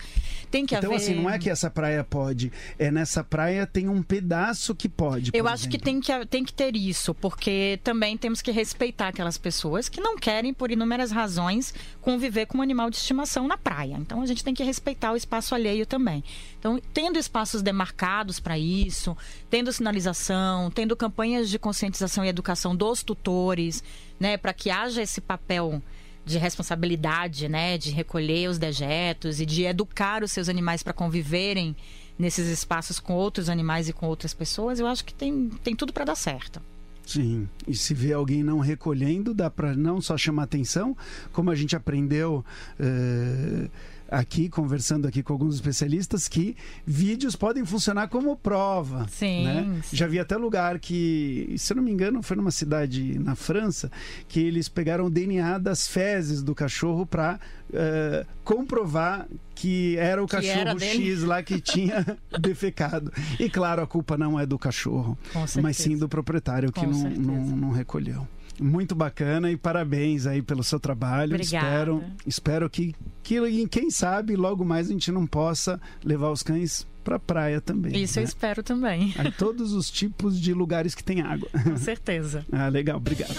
Tem 0.52 0.66
que 0.66 0.76
então, 0.76 0.92
haver... 0.92 1.04
assim, 1.04 1.16
não 1.16 1.30
é 1.30 1.40
que 1.40 1.50
essa 1.50 1.70
praia 1.70 2.04
pode, 2.04 2.52
é 2.78 2.92
nessa 2.92 3.24
praia 3.24 3.66
tem 3.66 3.88
um 3.88 4.02
pedaço 4.02 4.76
que 4.76 4.90
pode. 4.90 5.32
Eu 5.34 5.48
acho 5.48 5.70
que 5.70 5.78
tem, 5.78 6.00
que 6.00 6.26
tem 6.26 6.44
que 6.44 6.54
ter 6.54 6.76
isso, 6.76 7.14
porque 7.14 7.80
também 7.84 8.18
temos 8.18 8.42
que 8.42 8.52
respeitar 8.52 9.10
aquelas 9.10 9.38
pessoas 9.38 9.88
que 9.88 10.02
não 10.02 10.18
querem, 10.18 10.54
por 10.54 10.72
inúmeras 10.72 11.12
razões, 11.12 11.74
conviver 12.02 12.48
com 12.48 12.58
um 12.58 12.62
animal 12.62 12.90
de 12.90 12.98
estimação 12.98 13.48
na 13.48 13.58
praia. 13.58 13.96
Então 14.00 14.22
a 14.22 14.26
gente 14.26 14.44
tem 14.44 14.54
que 14.54 14.64
respeitar 14.64 15.14
o 15.14 15.16
espaço 15.16 15.56
alheio 15.56 15.86
também. 15.86 16.24
Então, 16.60 16.82
tendo 16.94 17.18
espaços 17.20 17.62
demarcados 17.62 18.40
para 18.40 18.58
isso, 18.58 19.16
tendo 19.50 19.72
sinalização, 19.72 20.72
tendo 20.72 20.96
campanhas 20.96 21.50
de 21.50 21.60
conscientização 21.60 22.26
e 22.26 22.28
educação 22.28 22.57
dos 22.76 23.04
tutores, 23.04 23.84
né, 24.20 24.38
para 24.38 24.54
que 24.54 24.70
haja 24.70 25.02
esse 25.02 25.22
papel 25.22 25.82
de 26.26 26.38
responsabilidade, 26.38 27.48
né, 27.48 27.78
de 27.78 27.92
recolher 27.92 28.50
os 28.50 28.58
dejetos 28.58 29.40
e 29.40 29.46
de 29.46 29.64
educar 29.64 30.24
os 30.24 30.32
seus 30.32 30.50
animais 30.50 30.84
para 30.84 30.92
conviverem 30.94 31.76
nesses 32.20 32.48
espaços 32.48 33.00
com 33.00 33.14
outros 33.14 33.48
animais 33.48 33.88
e 33.88 33.94
com 33.94 34.08
outras 34.08 34.34
pessoas, 34.34 34.80
eu 34.80 34.88
acho 34.88 35.06
que 35.06 35.14
tem, 35.14 35.50
tem 35.64 35.76
tudo 35.76 35.94
para 35.94 36.06
dar 36.06 36.16
certo. 36.16 36.62
Sim, 37.06 37.48
e 37.66 37.74
se 37.74 37.94
vê 37.94 38.12
alguém 38.12 38.44
não 38.44 38.60
recolhendo, 38.60 39.34
dá 39.34 39.50
para 39.50 39.74
não 39.74 40.02
só 40.02 40.18
chamar 40.18 40.44
atenção, 40.44 40.98
como 41.32 41.50
a 41.50 41.56
gente 41.56 41.76
aprendeu. 41.76 42.44
Uh 42.78 43.70
aqui, 44.10 44.50
conversando 44.50 45.08
aqui 45.08 45.22
com 45.22 45.34
alguns 45.34 45.56
especialistas, 45.56 46.28
que 46.28 46.56
vídeos 46.86 47.36
podem 47.36 47.66
funcionar 47.66 48.08
como 48.08 48.36
prova. 48.36 49.08
Sim, 49.10 49.46
né? 49.46 49.82
sim. 49.84 49.96
Já 49.96 50.08
vi 50.08 50.20
até 50.20 50.38
lugar 50.38 50.80
que, 50.80 51.54
se 51.58 51.74
eu 51.74 51.78
não 51.78 51.84
me 51.84 51.92
engano, 51.92 52.22
foi 52.22 52.38
numa 52.38 52.52
cidade 52.52 53.20
na 53.20 53.36
França, 53.36 53.92
que 54.28 54.40
eles 54.40 54.70
pegaram 54.70 55.06
o 55.06 55.10
DNA 55.10 55.58
das 55.58 55.88
fezes 55.88 56.42
do 56.42 56.56
cachorro 56.56 57.06
para 57.06 57.36
uh, 57.36 57.74
eh, 57.74 58.26
comprovar 58.44 59.28
que 59.56 59.98
era 59.98 60.24
o 60.24 60.28
que 60.28 60.36
cachorro 60.36 60.60
era 60.60 60.80
X 60.80 61.24
lá 61.24 61.42
que 61.42 61.60
tinha 61.60 62.06
defecado. 62.40 63.12
E 63.40 63.50
claro, 63.50 63.82
a 63.82 63.88
culpa 63.88 64.18
não 64.18 64.40
é 64.40 64.46
do 64.46 64.58
cachorro, 64.58 65.18
mas 65.62 65.78
sim 65.78 65.98
do 65.98 66.08
proprietário 66.08 66.72
que 66.72 66.86
não, 66.86 67.10
não, 67.10 67.58
não 67.58 67.72
recolheu. 67.72 68.28
Muito 68.60 68.96
bacana 68.96 69.52
e 69.52 69.58
parabéns 69.58 70.26
aí 70.26 70.42
pelo 70.42 70.64
seu 70.64 70.80
trabalho. 70.80 71.36
Obrigada. 71.36 71.68
Espero, 71.68 72.04
espero 72.26 72.70
que, 72.70 72.96
que, 73.22 73.68
quem 73.68 73.90
sabe, 73.90 74.36
logo 74.36 74.66
mais 74.66 74.90
a 74.90 74.92
gente 74.92 75.12
não 75.12 75.28
possa 75.28 75.80
levar 76.04 76.32
os 76.32 76.42
cães 76.42 76.88
para 77.04 77.18
praia 77.18 77.62
também. 77.62 78.02
Isso 78.02 78.20
né? 78.20 78.24
eu 78.24 78.28
espero 78.28 78.62
também. 78.62 79.14
Em 79.18 79.32
todos 79.32 79.72
os 79.74 79.90
tipos 79.90 80.40
de 80.40 80.54
lugares 80.54 80.94
que 80.94 81.04
tem 81.04 81.22
água. 81.22 81.48
Com 81.64 81.78
certeza. 81.78 82.46
ah, 82.52 82.68
legal. 82.68 82.98
Obrigado. 82.98 83.36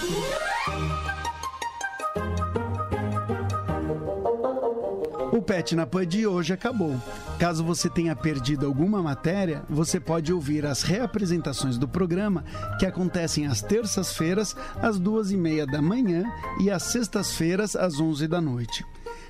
Pet 5.49 5.75
na 5.75 5.85
Pan 5.87 6.05
de 6.05 6.27
hoje 6.27 6.53
acabou. 6.53 6.95
Caso 7.39 7.63
você 7.63 7.89
tenha 7.89 8.15
perdido 8.15 8.67
alguma 8.67 9.01
matéria, 9.01 9.63
você 9.67 9.99
pode 9.99 10.31
ouvir 10.31 10.63
as 10.63 10.83
reapresentações 10.83 11.75
do 11.75 11.87
programa 11.87 12.45
que 12.77 12.85
acontecem 12.85 13.47
às 13.47 13.59
terças-feiras, 13.59 14.55
às 14.79 14.99
duas 14.99 15.31
e 15.31 15.37
meia 15.37 15.65
da 15.65 15.81
manhã 15.81 16.23
e 16.61 16.69
às 16.69 16.83
sextas-feiras, 16.83 17.75
às 17.75 17.99
onze 17.99 18.27
da 18.27 18.39
noite. 18.39 18.85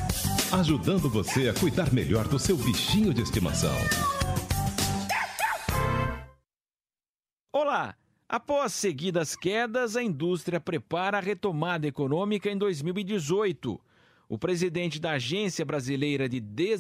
Ajudando 0.52 1.08
você 1.08 1.48
a 1.48 1.54
cuidar 1.54 1.92
melhor 1.92 2.26
do 2.26 2.36
seu 2.36 2.56
bichinho 2.56 3.14
de 3.14 3.22
estimação. 3.22 3.76
Olá! 7.52 7.94
Após 8.28 8.72
seguidas 8.72 9.36
quedas, 9.36 9.94
a 9.94 10.02
indústria 10.02 10.58
prepara 10.58 11.18
a 11.18 11.20
retomada 11.20 11.86
econômica 11.86 12.50
em 12.50 12.58
2018. 12.58 13.80
O 14.28 14.36
presidente 14.36 14.98
da 14.98 15.12
Agência 15.12 15.64
Brasileira 15.64 16.28
de 16.28 16.40
Desenvolvimento 16.40 16.72